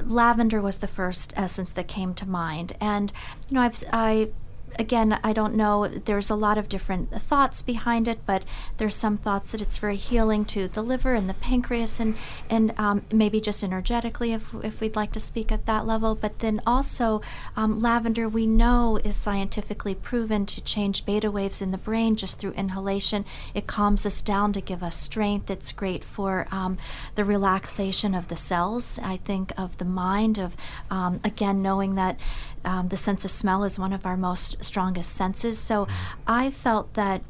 Lavender 0.02 0.62
was 0.62 0.78
the 0.78 0.86
first 0.86 1.34
essence 1.36 1.72
that 1.72 1.88
came 1.88 2.14
to 2.14 2.24
mind, 2.26 2.72
and 2.80 3.12
you 3.48 3.56
know 3.56 3.62
I've 3.62 3.82
I 3.92 4.30
again, 4.78 5.18
I 5.22 5.32
don't 5.32 5.54
know. 5.54 5.86
There's 5.86 6.30
a 6.30 6.34
lot 6.34 6.58
of 6.58 6.68
different 6.68 7.10
thoughts 7.10 7.62
behind 7.62 8.08
it, 8.08 8.20
but 8.26 8.44
there's 8.76 8.94
some 8.94 9.16
thoughts 9.16 9.52
that 9.52 9.60
it's 9.60 9.78
very 9.78 9.96
healing 9.96 10.44
to 10.46 10.68
the 10.68 10.82
liver 10.82 11.14
and 11.14 11.28
the 11.28 11.34
pancreas, 11.34 12.00
and 12.00 12.14
and 12.50 12.78
um, 12.78 13.04
maybe 13.12 13.40
just 13.40 13.62
energetically, 13.62 14.32
if 14.32 14.54
if 14.62 14.80
we'd 14.80 14.96
like 14.96 15.12
to 15.12 15.20
speak 15.20 15.52
at 15.52 15.66
that 15.66 15.86
level. 15.86 16.14
But 16.14 16.40
then 16.40 16.60
also, 16.66 17.20
um, 17.56 17.80
lavender 17.80 18.28
we 18.28 18.46
know 18.46 18.98
is 19.04 19.16
scientifically 19.16 19.94
proven 19.94 20.46
to 20.46 20.60
change 20.60 21.04
beta 21.04 21.30
waves 21.30 21.62
in 21.62 21.70
the 21.70 21.78
brain 21.78 22.16
just 22.16 22.38
through 22.38 22.52
inhalation. 22.52 23.24
It 23.54 23.66
calms 23.66 24.04
us 24.06 24.22
down 24.22 24.52
to 24.54 24.60
give 24.60 24.82
us 24.82 24.96
strength. 24.96 25.50
It's 25.50 25.72
great 25.72 26.04
for 26.04 26.46
um, 26.50 26.78
the 27.14 27.24
relaxation 27.24 28.14
of 28.14 28.28
the 28.28 28.36
cells. 28.36 28.98
I 29.02 29.16
think 29.18 29.52
of 29.58 29.78
the 29.78 29.84
mind 29.84 30.38
of 30.38 30.56
um, 30.90 31.20
again 31.24 31.62
knowing 31.62 31.94
that 31.94 32.18
um, 32.64 32.88
the 32.88 32.96
sense 32.96 33.24
of 33.24 33.30
smell 33.30 33.64
is 33.64 33.78
one 33.78 33.92
of 33.92 34.06
our 34.06 34.16
most 34.16 34.62
strongest 34.64 35.14
senses. 35.14 35.58
So 35.58 35.86
I 36.26 36.50
felt 36.50 36.94
that 36.94 37.22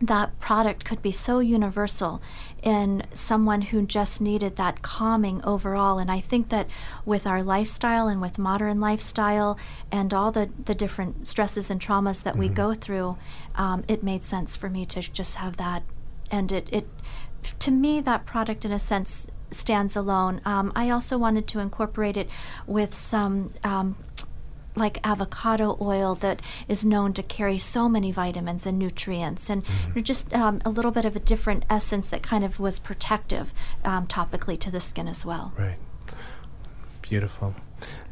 that 0.00 0.38
product 0.38 0.84
could 0.84 1.00
be 1.00 1.12
so 1.12 1.38
universal 1.38 2.20
in 2.62 3.02
someone 3.14 3.62
who 3.62 3.80
just 3.80 4.20
needed 4.20 4.56
that 4.56 4.82
calming 4.82 5.42
overall. 5.42 5.98
And 5.98 6.10
I 6.10 6.20
think 6.20 6.50
that 6.50 6.68
with 7.06 7.26
our 7.26 7.42
lifestyle 7.42 8.06
and 8.06 8.20
with 8.20 8.38
modern 8.38 8.78
lifestyle 8.78 9.58
and 9.90 10.12
all 10.12 10.30
the, 10.30 10.50
the 10.62 10.74
different 10.74 11.26
stresses 11.26 11.70
and 11.70 11.80
traumas 11.80 12.22
that 12.24 12.32
mm-hmm. 12.32 12.40
we 12.40 12.48
go 12.48 12.74
through, 12.74 13.16
um, 13.54 13.84
it 13.88 14.02
made 14.02 14.24
sense 14.24 14.54
for 14.54 14.68
me 14.68 14.84
to 14.86 15.00
just 15.00 15.36
have 15.36 15.56
that. 15.56 15.82
And 16.30 16.52
it, 16.52 16.68
it 16.70 16.88
to 17.60 17.70
me, 17.70 18.00
that 18.00 18.26
product, 18.26 18.64
in 18.64 18.72
a 18.72 18.78
sense, 18.78 19.28
stands 19.50 19.96
alone. 19.96 20.40
Um, 20.44 20.72
I 20.74 20.90
also 20.90 21.16
wanted 21.16 21.46
to 21.48 21.60
incorporate 21.60 22.16
it 22.16 22.28
with 22.66 22.94
some. 22.94 23.54
Um, 23.64 23.96
like 24.76 24.98
avocado 25.04 25.76
oil 25.80 26.14
that 26.16 26.40
is 26.68 26.84
known 26.84 27.12
to 27.14 27.22
carry 27.22 27.58
so 27.58 27.88
many 27.88 28.12
vitamins 28.12 28.66
and 28.66 28.78
nutrients, 28.78 29.48
and 29.50 29.64
Mm-hmm. 29.64 30.02
just 30.02 30.34
um, 30.34 30.60
a 30.64 30.70
little 30.70 30.90
bit 30.90 31.04
of 31.04 31.16
a 31.16 31.20
different 31.20 31.64
essence 31.70 32.08
that 32.08 32.22
kind 32.22 32.44
of 32.44 32.60
was 32.60 32.78
protective 32.78 33.52
um, 33.84 34.06
topically 34.06 34.58
to 34.60 34.70
the 34.70 34.80
skin 34.80 35.08
as 35.08 35.24
well. 35.26 35.52
Right. 35.58 35.76
Beautiful. 37.02 37.54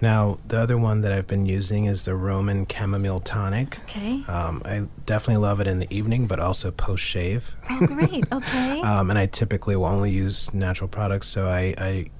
Now, 0.00 0.38
the 0.46 0.58
other 0.58 0.76
one 0.76 1.00
that 1.00 1.10
I've 1.10 1.26
been 1.26 1.46
using 1.46 1.86
is 1.86 2.04
the 2.04 2.14
Roman 2.14 2.66
Chamomile 2.68 3.20
Tonic. 3.20 3.78
Okay. 3.84 4.22
Um, 4.28 4.62
I 4.64 4.86
definitely 5.06 5.42
love 5.42 5.58
it 5.60 5.66
in 5.66 5.78
the 5.78 5.92
evening, 5.92 6.26
but 6.26 6.38
also 6.38 6.70
post 6.70 7.02
shave. 7.02 7.56
oh, 7.70 7.86
great. 7.86 8.24
Okay. 8.32 8.80
Um, 8.82 9.10
and 9.10 9.18
I 9.18 9.26
typically 9.26 9.74
will 9.74 9.86
only 9.86 10.10
use 10.10 10.52
natural 10.52 10.88
products, 10.88 11.28
so 11.28 11.48
I, 11.48 11.74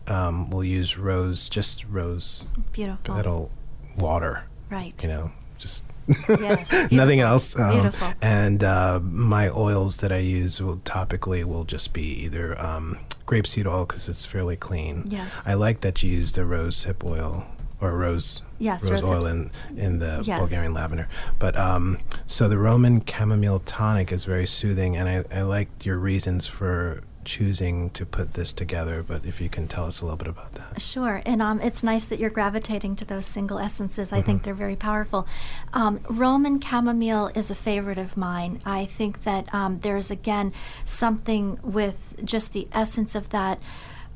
I 0.09 0.13
um, 0.13 0.51
will 0.51 0.65
use 0.65 0.97
rose, 0.97 1.49
just 1.49 1.85
rose 1.85 2.49
Beautiful. 2.73 3.15
petal 3.15 3.51
water, 3.97 4.45
right. 4.71 4.95
you 5.03 5.09
know, 5.09 5.31
just 5.59 5.85
Yes. 6.29 6.71
nothing 6.93 7.21
else. 7.21 7.59
Um, 7.59 7.73
Beautiful. 7.73 8.13
And 8.21 8.63
uh, 8.63 9.01
my 9.03 9.49
oils 9.49 9.99
that 9.99 10.13
I 10.13 10.19
use 10.19 10.61
will 10.61 10.77
topically 10.79 11.45
will 11.45 11.65
just 11.65 11.93
be 11.95 12.03
either 12.25 12.61
um, 12.61 12.99
grapeseed 13.27 13.67
oil 13.67 13.87
because 13.87 14.09
it's 14.09 14.27
fairly 14.27 14.57
clean. 14.57 15.05
Yes. 15.07 15.43
I 15.47 15.55
like 15.55 15.81
that 15.81 16.03
you 16.03 16.11
use 16.11 16.33
the 16.33 16.45
rose 16.45 16.85
hip 16.85 17.03
oil 17.05 17.47
or 17.81 17.97
rose 17.97 18.43
Yes, 18.59 18.83
rose 18.89 19.03
rose 19.03 19.11
oil 19.11 19.27
in 19.27 19.51
in 19.77 19.99
the 19.99 20.23
Yes. 20.25 20.39
Bulgarian 20.39 20.75
lavender. 20.75 21.09
But 21.39 21.57
um, 21.57 21.99
so 22.27 22.49
the 22.49 22.59
Roman 22.59 23.03
chamomile 23.07 23.61
tonic 23.61 24.13
is 24.13 24.25
very 24.25 24.47
soothing, 24.47 24.97
and 24.97 25.09
I, 25.09 25.25
I 25.39 25.43
like 25.43 25.69
your 25.85 25.97
reasons 25.99 26.47
for 26.47 27.03
choosing 27.25 27.91
to 27.91 28.07
put 28.07 28.35
this 28.35 28.53
together. 28.53 29.03
But 29.03 29.25
if 29.25 29.41
you 29.41 29.49
can 29.49 29.69
tell 29.69 29.85
us 29.85 30.01
a 30.01 30.05
little 30.05 30.17
bit 30.17 30.29
about 30.29 30.55
that. 30.55 30.81
Sure, 30.81 31.23
and 31.25 31.43
um, 31.43 31.61
it's 31.61 31.83
nice 31.83 32.05
that 32.07 32.19
you're 32.19 32.31
gravitating 32.31 32.97
to 32.97 33.05
those 33.05 33.27
single 33.27 33.59
essences. 33.59 34.13
I 34.13 34.23
think 34.23 34.43
they're 34.43 34.55
very 34.55 34.77
powerful. 34.77 35.27
Um, 35.73 36.01
Roman 36.09 36.61
chamomile 36.61 37.31
is 37.35 37.51
a 37.51 37.55
favorite 37.55 37.99
of 37.99 38.17
mine. 38.17 38.61
I 38.65 38.85
think 38.85 39.25
that 39.25 39.53
um, 39.55 39.81
there's 39.81 40.11
again 40.11 40.53
something 40.85 41.59
with 41.63 42.21
just 42.25 42.53
the 42.53 42.69
essence 42.73 43.15
of 43.15 43.31
that. 43.31 43.61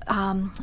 Um, 0.07 0.55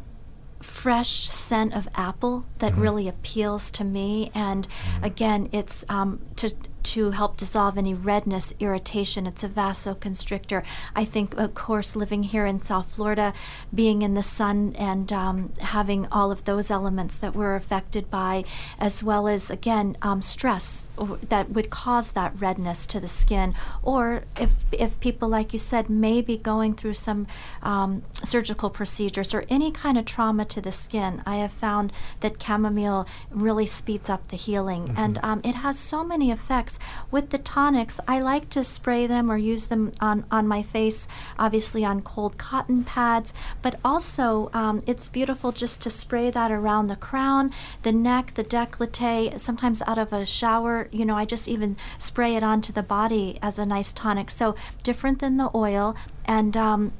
fresh 0.61 1.29
scent 1.29 1.75
of 1.75 1.87
apple 1.93 2.43
that 2.57 2.73
really 2.73 3.07
appeals 3.07 3.69
to 3.69 3.83
me 3.83 4.31
and 4.33 4.67
again 5.03 5.47
it's 5.51 5.85
um, 5.89 6.19
to 6.35 6.51
to 6.85 7.11
help 7.11 7.35
dissolve 7.37 7.77
any 7.77 7.93
redness, 7.93 8.53
irritation. 8.59 9.27
It's 9.27 9.43
a 9.43 9.49
vasoconstrictor. 9.49 10.63
I 10.95 11.03
think, 11.05 11.35
of 11.37 11.53
course, 11.53 11.95
living 11.95 12.23
here 12.23 12.45
in 12.45 12.59
South 12.59 12.93
Florida, 12.93 13.33
being 13.73 14.01
in 14.01 14.13
the 14.13 14.23
sun 14.23 14.75
and 14.77 15.11
um, 15.11 15.51
having 15.61 16.07
all 16.11 16.31
of 16.31 16.45
those 16.45 16.69
elements 16.69 17.15
that 17.17 17.35
we're 17.35 17.55
affected 17.55 18.09
by, 18.09 18.43
as 18.79 19.01
well 19.01 19.27
as, 19.27 19.49
again, 19.49 19.97
um, 20.01 20.21
stress 20.21 20.87
that 21.29 21.49
would 21.49 21.69
cause 21.69 22.11
that 22.11 22.33
redness 22.39 22.85
to 22.85 22.99
the 22.99 23.07
skin. 23.07 23.55
Or 23.81 24.23
if, 24.39 24.53
if 24.71 24.99
people, 24.99 25.27
like 25.27 25.53
you 25.53 25.59
said, 25.59 25.89
may 25.89 26.21
be 26.21 26.37
going 26.37 26.75
through 26.75 26.95
some 26.95 27.25
um, 27.63 28.03
surgical 28.23 28.69
procedures 28.69 29.33
or 29.33 29.45
any 29.49 29.71
kind 29.71 29.97
of 29.97 30.05
trauma 30.05 30.45
to 30.45 30.61
the 30.61 30.71
skin, 30.71 31.23
I 31.25 31.37
have 31.37 31.51
found 31.51 31.91
that 32.19 32.41
chamomile 32.41 33.07
really 33.31 33.65
speeds 33.65 34.09
up 34.09 34.27
the 34.27 34.37
healing. 34.37 34.93
And 34.95 35.19
um, 35.23 35.41
it 35.43 35.55
has 35.55 35.79
so 35.79 36.03
many 36.03 36.31
effects. 36.31 36.74
With 37.11 37.29
the 37.29 37.37
tonics, 37.37 37.99
I 38.07 38.19
like 38.19 38.49
to 38.51 38.63
spray 38.63 39.07
them 39.07 39.31
or 39.31 39.37
use 39.37 39.67
them 39.67 39.91
on, 39.99 40.25
on 40.31 40.47
my 40.47 40.61
face, 40.61 41.07
obviously 41.37 41.83
on 41.85 42.01
cold 42.01 42.37
cotton 42.37 42.83
pads, 42.83 43.33
but 43.61 43.79
also 43.83 44.49
um, 44.53 44.81
it's 44.85 45.09
beautiful 45.09 45.51
just 45.51 45.81
to 45.81 45.89
spray 45.89 46.29
that 46.31 46.51
around 46.51 46.87
the 46.87 46.95
crown, 46.95 47.51
the 47.83 47.91
neck, 47.91 48.33
the 48.35 48.43
décolleté, 48.43 49.39
sometimes 49.39 49.81
out 49.83 49.97
of 49.97 50.13
a 50.13 50.25
shower. 50.25 50.87
You 50.91 51.05
know, 51.05 51.15
I 51.15 51.25
just 51.25 51.47
even 51.47 51.77
spray 51.97 52.35
it 52.35 52.43
onto 52.43 52.73
the 52.73 52.83
body 52.83 53.37
as 53.41 53.59
a 53.59 53.65
nice 53.65 53.93
tonic. 53.93 54.29
So 54.31 54.55
different 54.83 55.19
than 55.19 55.37
the 55.37 55.49
oil 55.55 55.95
and 56.25 56.55
um, 56.57 56.93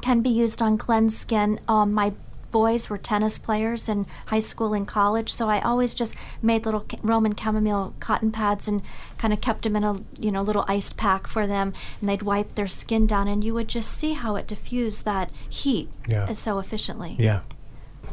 can 0.00 0.20
be 0.20 0.30
used 0.30 0.60
on 0.60 0.76
cleansed 0.76 1.16
skin. 1.16 1.60
Um, 1.68 1.92
my 1.92 2.12
boys 2.54 2.88
were 2.88 2.96
tennis 2.96 3.36
players 3.36 3.88
in 3.88 4.06
high 4.26 4.38
school 4.50 4.72
and 4.74 4.86
college, 4.86 5.30
so 5.32 5.48
I 5.48 5.60
always 5.60 5.92
just 5.92 6.14
made 6.40 6.64
little 6.64 6.86
Roman 7.02 7.34
chamomile 7.36 7.94
cotton 7.98 8.30
pads 8.30 8.68
and 8.68 8.80
kind 9.18 9.32
of 9.34 9.40
kept 9.40 9.62
them 9.64 9.74
in 9.74 9.82
a 9.82 9.96
you 10.20 10.30
know 10.30 10.40
little 10.42 10.64
iced 10.68 10.96
pack 10.96 11.26
for 11.26 11.48
them, 11.48 11.72
and 12.00 12.08
they'd 12.08 12.22
wipe 12.22 12.54
their 12.54 12.68
skin 12.68 13.06
down, 13.08 13.26
and 13.26 13.42
you 13.42 13.52
would 13.54 13.66
just 13.68 13.90
see 13.90 14.12
how 14.12 14.36
it 14.36 14.46
diffused 14.46 15.04
that 15.04 15.30
heat 15.50 15.88
Yeah. 16.06 16.24
uh, 16.30 16.34
so 16.34 16.60
efficiently. 16.60 17.16
Yeah. 17.18 17.40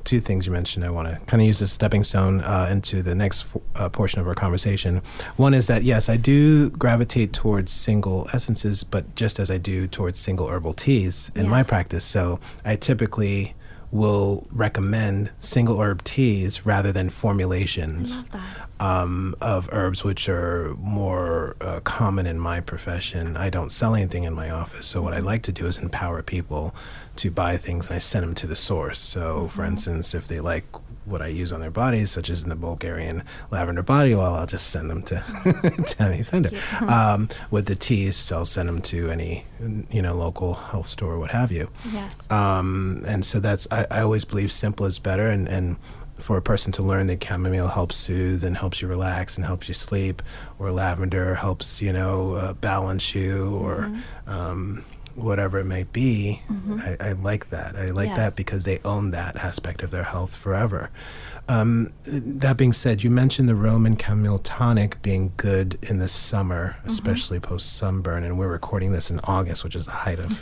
Two 0.03 0.19
things 0.19 0.47
you 0.47 0.51
mentioned 0.51 0.83
I 0.83 0.89
want 0.89 1.07
to 1.09 1.15
kind 1.27 1.41
of 1.43 1.45
use 1.45 1.61
as 1.61 1.69
a 1.69 1.73
stepping 1.73 2.03
stone 2.03 2.41
uh, 2.41 2.67
into 2.71 3.03
the 3.03 3.13
next 3.13 3.43
f- 3.45 3.61
uh, 3.75 3.89
portion 3.89 4.19
of 4.21 4.27
our 4.27 4.33
conversation. 4.33 5.01
One 5.37 5.53
is 5.53 5.67
that, 5.67 5.83
yes, 5.83 6.09
I 6.09 6.17
do 6.17 6.71
gravitate 6.71 7.33
towards 7.33 7.71
single 7.71 8.27
essences, 8.33 8.83
but 8.83 9.03
just 9.15 9.39
as 9.39 9.51
I 9.51 9.59
do 9.59 9.85
towards 9.85 10.17
single 10.19 10.47
herbal 10.47 10.73
teas 10.73 11.29
in 11.35 11.47
my 11.47 11.61
practice. 11.61 12.03
So 12.05 12.39
I 12.65 12.77
typically 12.77 13.53
will 13.91 14.47
recommend 14.51 15.31
single 15.39 15.81
herb 15.81 16.03
teas 16.03 16.65
rather 16.65 16.91
than 16.91 17.09
formulations 17.09 18.23
um, 18.79 19.35
of 19.41 19.69
herbs 19.71 20.03
which 20.03 20.29
are 20.29 20.73
more 20.79 21.55
uh, 21.61 21.79
common 21.81 22.25
in 22.25 22.39
my 22.39 22.61
profession. 22.61 23.35
I 23.37 23.49
don't 23.49 23.69
sell 23.69 23.93
anything 23.93 24.23
in 24.23 24.33
my 24.33 24.49
office, 24.49 24.87
so 24.87 25.01
what 25.01 25.13
I 25.13 25.19
like 25.19 25.43
to 25.43 25.51
do 25.51 25.67
is 25.67 25.77
empower 25.77 26.23
people 26.23 26.73
to 27.17 27.29
buy 27.29 27.57
things 27.57 27.87
and 27.87 27.95
I 27.95 27.99
send 27.99 28.23
them 28.23 28.35
to 28.35 28.47
the 28.47 28.55
source. 28.55 28.99
So, 28.99 29.47
for 29.49 29.65
instance, 29.65 30.15
if 30.15 30.27
they 30.27 30.39
like 30.39 30.65
what 31.05 31.21
I 31.21 31.27
use 31.27 31.51
on 31.51 31.61
their 31.61 31.71
bodies, 31.71 32.11
such 32.11 32.29
as 32.29 32.43
in 32.43 32.49
the 32.49 32.55
Bulgarian 32.55 33.23
lavender 33.49 33.81
body 33.81 34.13
oil, 34.13 34.33
I'll 34.35 34.45
just 34.45 34.67
send 34.67 34.89
them 34.89 35.01
to 35.03 35.23
Tammy 35.87 36.23
Fender. 36.23 36.51
Um, 36.81 37.29
with 37.51 37.67
the 37.67 37.75
teas, 37.75 38.31
I'll 38.31 38.45
send 38.45 38.67
them 38.67 38.81
to 38.83 39.09
any 39.09 39.45
you 39.89 40.01
know 40.01 40.13
local 40.13 40.53
health 40.55 40.87
store, 40.87 41.17
what 41.19 41.31
have 41.31 41.51
you. 41.51 41.69
Yes. 41.91 42.29
Um, 42.31 43.03
and 43.07 43.25
so 43.25 43.39
that's 43.39 43.67
I, 43.71 43.85
I 43.89 44.01
always 44.01 44.25
believe 44.25 44.51
simple 44.51 44.85
is 44.85 44.99
better 44.99 45.27
and, 45.27 45.47
and 45.47 45.77
for 46.17 46.37
a 46.37 46.41
person 46.41 46.71
to 46.73 46.83
learn 46.83 47.07
that 47.07 47.23
chamomile 47.23 47.69
helps 47.69 47.95
soothe 47.95 48.43
and 48.43 48.57
helps 48.57 48.81
you 48.81 48.87
relax 48.87 49.35
and 49.35 49.45
helps 49.45 49.67
you 49.67 49.73
sleep 49.73 50.21
or 50.59 50.71
lavender 50.71 51.35
helps 51.35 51.81
you 51.81 51.91
know 51.91 52.35
uh, 52.35 52.53
balance 52.53 53.15
you 53.15 53.55
or 53.55 53.91
um, 54.27 54.83
whatever 55.15 55.59
it 55.59 55.65
may 55.65 55.83
be 55.83 56.41
I, 56.79 56.97
I 56.99 57.11
like 57.13 57.49
that. 57.49 57.75
I 57.75 57.91
like 57.91 58.09
Yes. 58.09 58.17
that 58.17 58.35
because 58.35 58.63
they 58.63 58.79
own 58.85 59.11
that 59.11 59.35
aspect 59.35 59.83
of 59.83 59.91
their 59.91 60.03
health 60.05 60.35
forever. 60.35 60.89
Um, 61.49 61.91
that 62.05 62.55
being 62.55 62.71
said, 62.71 63.03
you 63.03 63.09
mentioned 63.09 63.49
the 63.49 63.55
Roman 63.55 63.97
chamomile 63.97 64.37
tonic 64.39 65.01
being 65.01 65.33
good 65.37 65.77
in 65.81 65.97
the 65.99 66.07
summer, 66.07 66.77
especially 66.85 67.39
post 67.39 67.75
sunburn, 67.75 68.23
and 68.23 68.37
we're 68.39 68.47
recording 68.47 68.91
this 68.93 69.09
in 69.11 69.19
August, 69.25 69.63
which 69.63 69.75
is 69.75 69.85
the 69.85 69.91
height 69.91 70.19
of 70.19 70.41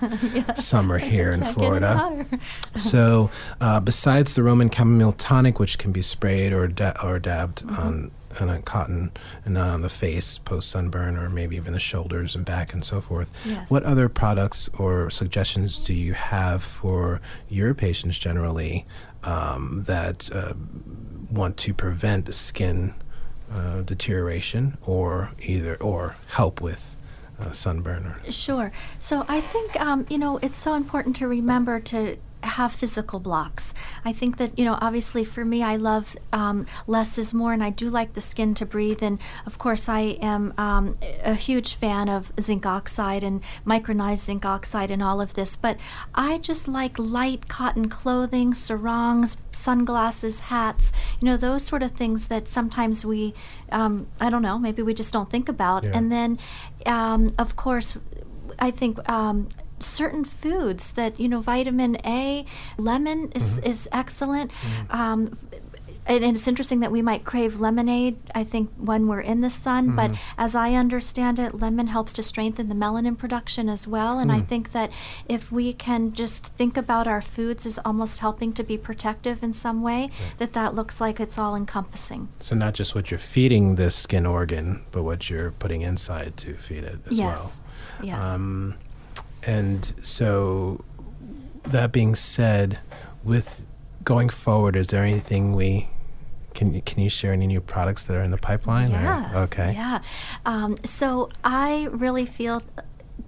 summer 0.59 0.97
here 1.11 1.31
in 1.31 1.43
Florida. 1.43 2.25
So, 2.77 3.31
uh, 3.59 3.79
besides 3.79 4.35
the 4.35 4.43
Roman 4.43 4.69
chamomile 4.69 5.13
tonic, 5.13 5.59
which 5.59 5.77
can 5.77 5.91
be 5.91 6.01
sprayed 6.01 6.53
or 6.53 6.67
da- 6.67 6.93
or 7.03 7.17
dabbed 7.19 7.63
on 7.69 8.11
on 8.39 8.49
a 8.49 8.61
cotton 8.61 9.11
and 9.45 9.57
on 9.57 9.81
the 9.81 9.89
face 9.89 10.37
post 10.37 10.69
sunburn, 10.69 11.17
or 11.17 11.29
maybe 11.29 11.55
even 11.55 11.73
the 11.73 11.79
shoulders 11.79 12.35
and 12.35 12.45
back 12.45 12.73
and 12.73 12.83
so 12.85 13.01
forth, 13.01 13.29
Yes. 13.45 13.69
what 13.69 13.83
other 13.83 14.09
products 14.09 14.69
or 14.77 15.09
suggestions 15.09 15.79
do 15.79 15.93
you 15.93 16.13
have 16.13 16.63
for 16.63 17.21
your 17.49 17.73
patients 17.73 18.19
generally 18.19 18.85
um, 19.23 19.83
that 19.87 20.29
uh, 20.33 20.53
want 21.31 21.57
to 21.57 21.73
prevent 21.73 22.33
skin 22.33 22.93
uh, 23.51 23.81
deterioration 23.81 24.77
or 24.85 25.31
either 25.41 25.75
or 25.77 26.15
help 26.27 26.61
with 26.61 26.95
uh, 27.39 27.51
sunburn 27.51 28.05
or 28.05 28.31
Sure. 28.31 28.71
So 28.99 29.25
I 29.27 29.41
think 29.41 29.79
um, 29.81 30.05
you 30.09 30.17
know 30.17 30.37
it's 30.41 30.57
so 30.57 30.73
important 30.75 31.15
to 31.17 31.27
remember 31.27 31.79
to 31.79 32.17
have 32.43 32.71
physical 32.71 33.19
blocks. 33.19 33.73
I 34.05 34.13
think 34.13 34.37
that 34.37 34.57
you 34.57 34.65
know 34.65 34.77
obviously 34.81 35.23
for 35.23 35.43
me 35.43 35.63
I 35.63 35.75
love 35.75 36.15
um, 36.31 36.65
less 36.87 37.17
is 37.17 37.33
more, 37.33 37.53
and 37.53 37.63
I 37.63 37.69
do 37.69 37.89
like 37.89 38.13
the 38.13 38.21
skin 38.21 38.53
to 38.55 38.65
breathe. 38.65 39.03
And 39.03 39.19
of 39.45 39.57
course 39.57 39.89
I 39.89 40.17
am 40.21 40.53
um, 40.57 40.97
a 41.23 41.35
huge 41.35 41.75
fan 41.75 42.09
of 42.09 42.31
zinc 42.39 42.65
oxide 42.65 43.23
and 43.23 43.41
micronized 43.65 44.25
zinc 44.25 44.45
oxide 44.45 44.91
and 44.91 45.03
all 45.03 45.21
of 45.21 45.33
this. 45.33 45.55
But 45.55 45.77
I 46.15 46.37
just 46.37 46.67
like 46.67 46.97
light 46.97 47.47
cotton 47.47 47.89
clothing, 47.89 48.53
sarongs, 48.53 49.37
sunglasses, 49.51 50.39
hats. 50.41 50.91
You 51.19 51.25
know 51.27 51.37
those 51.37 51.63
sort 51.63 51.83
of 51.83 51.91
things 51.91 52.27
that 52.27 52.47
sometimes 52.47 53.05
we 53.05 53.33
um, 53.71 54.07
I 54.19 54.29
don't 54.29 54.41
know 54.41 54.57
maybe 54.57 54.81
we 54.81 54.93
just 54.93 55.13
don't 55.13 55.29
think 55.29 55.49
about. 55.49 55.83
Yeah. 55.83 55.91
And 55.93 56.11
then 56.11 56.39
um, 56.85 57.33
of 57.37 57.55
course 57.55 57.97
I 58.57 58.71
think 58.71 59.07
um, 59.09 59.47
certain 59.83 60.23
foods 60.23 60.91
that 60.91 61.19
you 61.19 61.27
know 61.27 61.41
vitamin 61.41 61.97
A, 62.05 62.45
lemon 62.77 63.31
is 63.33 63.59
is 63.59 63.87
excellent. 63.91 64.51
Um, 64.89 65.37
and, 66.09 66.23
and 66.23 66.35
it's 66.35 66.47
interesting 66.47 66.79
that 66.79 66.91
we 66.91 67.03
might 67.03 67.23
crave 67.23 67.59
lemonade. 67.59 68.17
I 68.33 68.43
think 68.43 68.71
when 68.77 69.07
we're 69.07 69.21
in 69.21 69.41
the 69.41 69.49
sun, 69.49 69.95
but 69.95 70.11
as 70.37 70.55
I 70.55 70.73
understand 70.73 71.37
it, 71.37 71.59
lemon 71.59 71.87
helps 71.87 72.11
to 72.13 72.23
strengthen 72.23 72.67
the 72.67 72.75
melanin 72.75 73.15
production 73.15 73.69
as 73.69 73.87
well. 73.87 74.17
And 74.17 74.31
I 74.31 74.41
think 74.41 74.71
that 74.71 74.89
if 75.27 75.51
we 75.51 75.71
can 75.71 76.11
just 76.13 76.47
think 76.47 76.75
about 76.77 77.07
our 77.07 77.21
foods 77.21 77.65
as 77.67 77.77
almost 77.85 78.19
helping 78.19 78.53
to 78.53 78.63
be 78.63 78.75
protective 78.75 79.43
in 79.43 79.53
some 79.53 79.83
way, 79.83 80.09
that 80.39 80.53
that 80.53 80.73
looks 80.73 80.99
like 80.99 81.19
it's 81.19 81.37
all 81.37 81.55
encompassing. 81.55 82.29
So 82.39 82.55
not 82.55 82.73
just 82.73 82.95
what 82.95 83.11
you're 83.11 83.19
feeding 83.19 83.75
this 83.75 83.95
skin 83.95 84.25
organ, 84.25 84.83
but 84.91 85.03
what 85.03 85.29
you're 85.29 85.51
putting 85.51 85.81
inside 85.81 86.37
to 86.37 86.55
feed 86.55 86.85
it 86.85 86.99
as 87.05 87.19
yes. 87.19 87.61
well. 87.99 88.07
Yes. 88.07 88.25
Um, 88.25 88.75
and 89.43 89.93
so, 90.01 90.83
that 91.63 91.91
being 91.91 92.15
said, 92.15 92.79
with 93.23 93.65
going 94.03 94.29
forward, 94.29 94.75
is 94.75 94.87
there 94.87 95.03
anything 95.03 95.53
we 95.55 95.89
can 96.55 96.73
you, 96.73 96.81
can 96.81 96.99
you 97.01 97.09
share 97.09 97.31
any 97.31 97.47
new 97.47 97.61
products 97.61 98.05
that 98.05 98.15
are 98.17 98.21
in 98.23 98.31
the 98.31 98.37
pipeline? 98.37 98.91
or- 98.91 99.01
Yes. 99.01 99.35
okay. 99.51 99.73
Yeah. 99.73 99.99
Um, 100.45 100.77
so 100.83 101.29
I 101.43 101.87
really 101.91 102.25
feel 102.25 102.63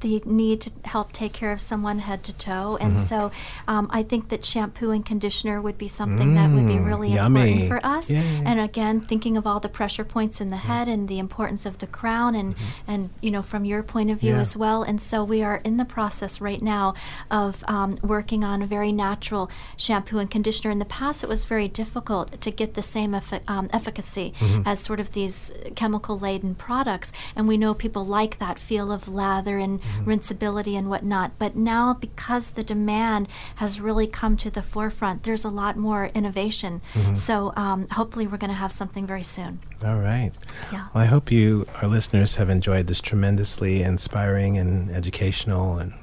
the 0.02 0.22
need 0.26 0.62
to 0.62 0.72
help 0.86 1.12
take 1.12 1.34
care 1.34 1.52
of 1.52 1.62
someone 1.62 2.00
head 2.00 2.24
to 2.26 2.34
toe, 2.34 2.78
and 2.82 2.92
Mm-hmm. 2.94 3.04
so 3.04 3.32
um, 3.68 3.88
I 3.92 4.04
think 4.04 4.30
that 4.30 4.44
shampoo 4.44 4.92
and 4.92 5.06
conditioner 5.06 5.62
would 5.62 5.78
be 5.78 5.88
something 5.88 6.34
that 6.36 6.50
would 6.52 6.68
be 6.68 6.74
Mm, 6.76 6.86
really 6.88 7.14
yummy. 7.14 7.42
important 7.42 7.68
for 7.70 7.86
us. 7.86 8.12
Yeah. 8.12 8.22
And 8.46 8.60
again, 8.60 9.00
thinking 9.02 9.38
of 9.38 9.46
all 9.48 9.60
the 9.60 9.70
pressure 9.70 10.04
points 10.04 10.42
in 10.42 10.50
the 10.50 10.58
head 10.58 10.88
and 10.88 11.08
the 11.08 11.20
importance 11.20 11.66
of 11.66 11.78
the 11.78 11.88
crown, 11.88 12.36
and 12.36 12.56
and 12.88 13.10
you 13.22 13.32
know 13.32 13.42
from 13.42 13.64
your 13.66 13.82
point 13.84 14.10
of 14.10 14.20
view 14.20 14.32
Mm-hmm. 14.32 14.38
Yeah. 14.38 14.42
as 14.42 14.58
well. 14.58 14.84
And 14.84 15.00
so 15.02 15.24
we 15.24 15.44
are 15.44 15.58
in 15.64 15.78
the 15.78 15.86
process 15.86 16.42
right 16.42 16.62
now 16.62 16.94
of 17.30 17.64
um, 17.68 17.98
working 18.02 18.44
on 18.44 18.62
a 18.62 18.68
very 18.68 18.92
natural 18.92 19.50
shampoo 19.78 20.18
and 20.20 20.30
conditioner. 20.30 20.72
In 20.72 20.80
the 20.80 20.86
past, 20.86 21.24
it 21.24 21.30
was 21.30 21.46
very 21.46 21.68
difficult 21.68 22.40
to 22.42 22.50
get 22.52 22.74
the 22.74 22.82
same 22.82 23.14
effi- 23.14 23.42
um, 23.48 23.68
efficacy 23.72 24.34
Mm-hmm. 24.40 24.64
as 24.66 24.80
sort 24.80 25.00
of 25.00 25.12
these 25.12 25.52
chemical 25.76 26.18
laden 26.18 26.56
products. 26.56 27.12
And 27.36 27.48
we 27.48 27.58
know 27.58 27.74
people 27.74 28.06
like 28.06 28.40
that 28.40 28.58
feel 28.60 28.92
of 28.92 29.08
lather 29.08 29.58
and 29.58 29.80
Mm-hmm. 29.92 30.10
rinsability 30.10 30.78
and 30.78 30.90
whatnot. 30.90 31.32
But 31.38 31.56
now, 31.56 31.94
because 31.94 32.52
the 32.52 32.64
demand 32.64 33.28
has 33.56 33.80
really 33.80 34.08
come 34.08 34.38
to 34.38 34.50
the 34.50 34.62
forefront, 34.62 35.24
there's 35.24 35.46
a 35.46 35.50
lot 35.50 35.78
more 35.78 36.06
innovation. 36.14 36.82
Mm-hmm. 36.94 37.16
So 37.16 37.54
um, 37.56 37.88
hopefully, 37.92 38.28
we're 38.28 38.38
going 38.38 38.50
to 38.50 38.56
have 38.56 38.72
something 38.72 39.06
very 39.06 39.24
soon. 39.24 39.60
All 39.84 40.00
right. 40.00 40.32
Yeah. 40.72 40.88
Well, 40.94 41.04
I 41.04 41.08
hope 41.08 41.32
you, 41.32 41.68
our 41.82 41.88
listeners, 41.88 42.36
have 42.36 42.50
enjoyed 42.50 42.88
this 42.88 43.02
tremendously 43.02 43.82
inspiring 43.82 44.58
and 44.58 44.90
educational 44.92 45.78
and 45.78 45.94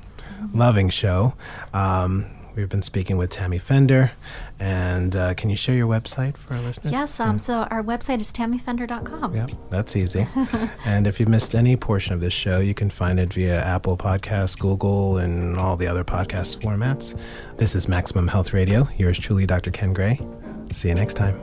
loving 0.52 0.90
show. 0.90 1.34
Um, 1.72 2.26
we've 2.58 2.68
been 2.68 2.82
speaking 2.82 3.16
with 3.16 3.30
Tammy 3.30 3.58
Fender, 3.58 4.10
and 4.58 5.14
uh, 5.14 5.34
can 5.34 5.48
you 5.48 5.56
share 5.56 5.74
your 5.74 5.86
website 5.86 6.36
for 6.36 6.54
our 6.54 6.60
listeners? 6.60 6.92
Yes, 6.92 7.20
um, 7.20 7.38
so 7.38 7.62
our 7.70 7.82
website 7.82 8.20
is 8.20 8.32
tammyfender.com. 8.32 9.34
Yep, 9.34 9.52
that's 9.70 9.96
easy. 9.96 10.26
and 10.84 11.06
if 11.06 11.20
you've 11.20 11.28
missed 11.28 11.54
any 11.54 11.76
portion 11.76 12.14
of 12.14 12.20
this 12.20 12.32
show, 12.32 12.60
you 12.60 12.74
can 12.74 12.90
find 12.90 13.20
it 13.20 13.32
via 13.32 13.62
Apple 13.62 13.96
Podcasts, 13.96 14.58
Google, 14.58 15.18
and 15.18 15.56
all 15.56 15.76
the 15.76 15.86
other 15.86 16.04
podcast 16.04 16.58
formats. 16.58 17.18
This 17.56 17.74
is 17.74 17.88
Maximum 17.88 18.28
Health 18.28 18.52
Radio. 18.52 18.88
Yours 18.96 19.18
truly, 19.18 19.46
Dr. 19.46 19.70
Ken 19.70 19.92
Gray. 19.92 20.20
See 20.72 20.88
you 20.88 20.94
next 20.94 21.14
time. 21.14 21.38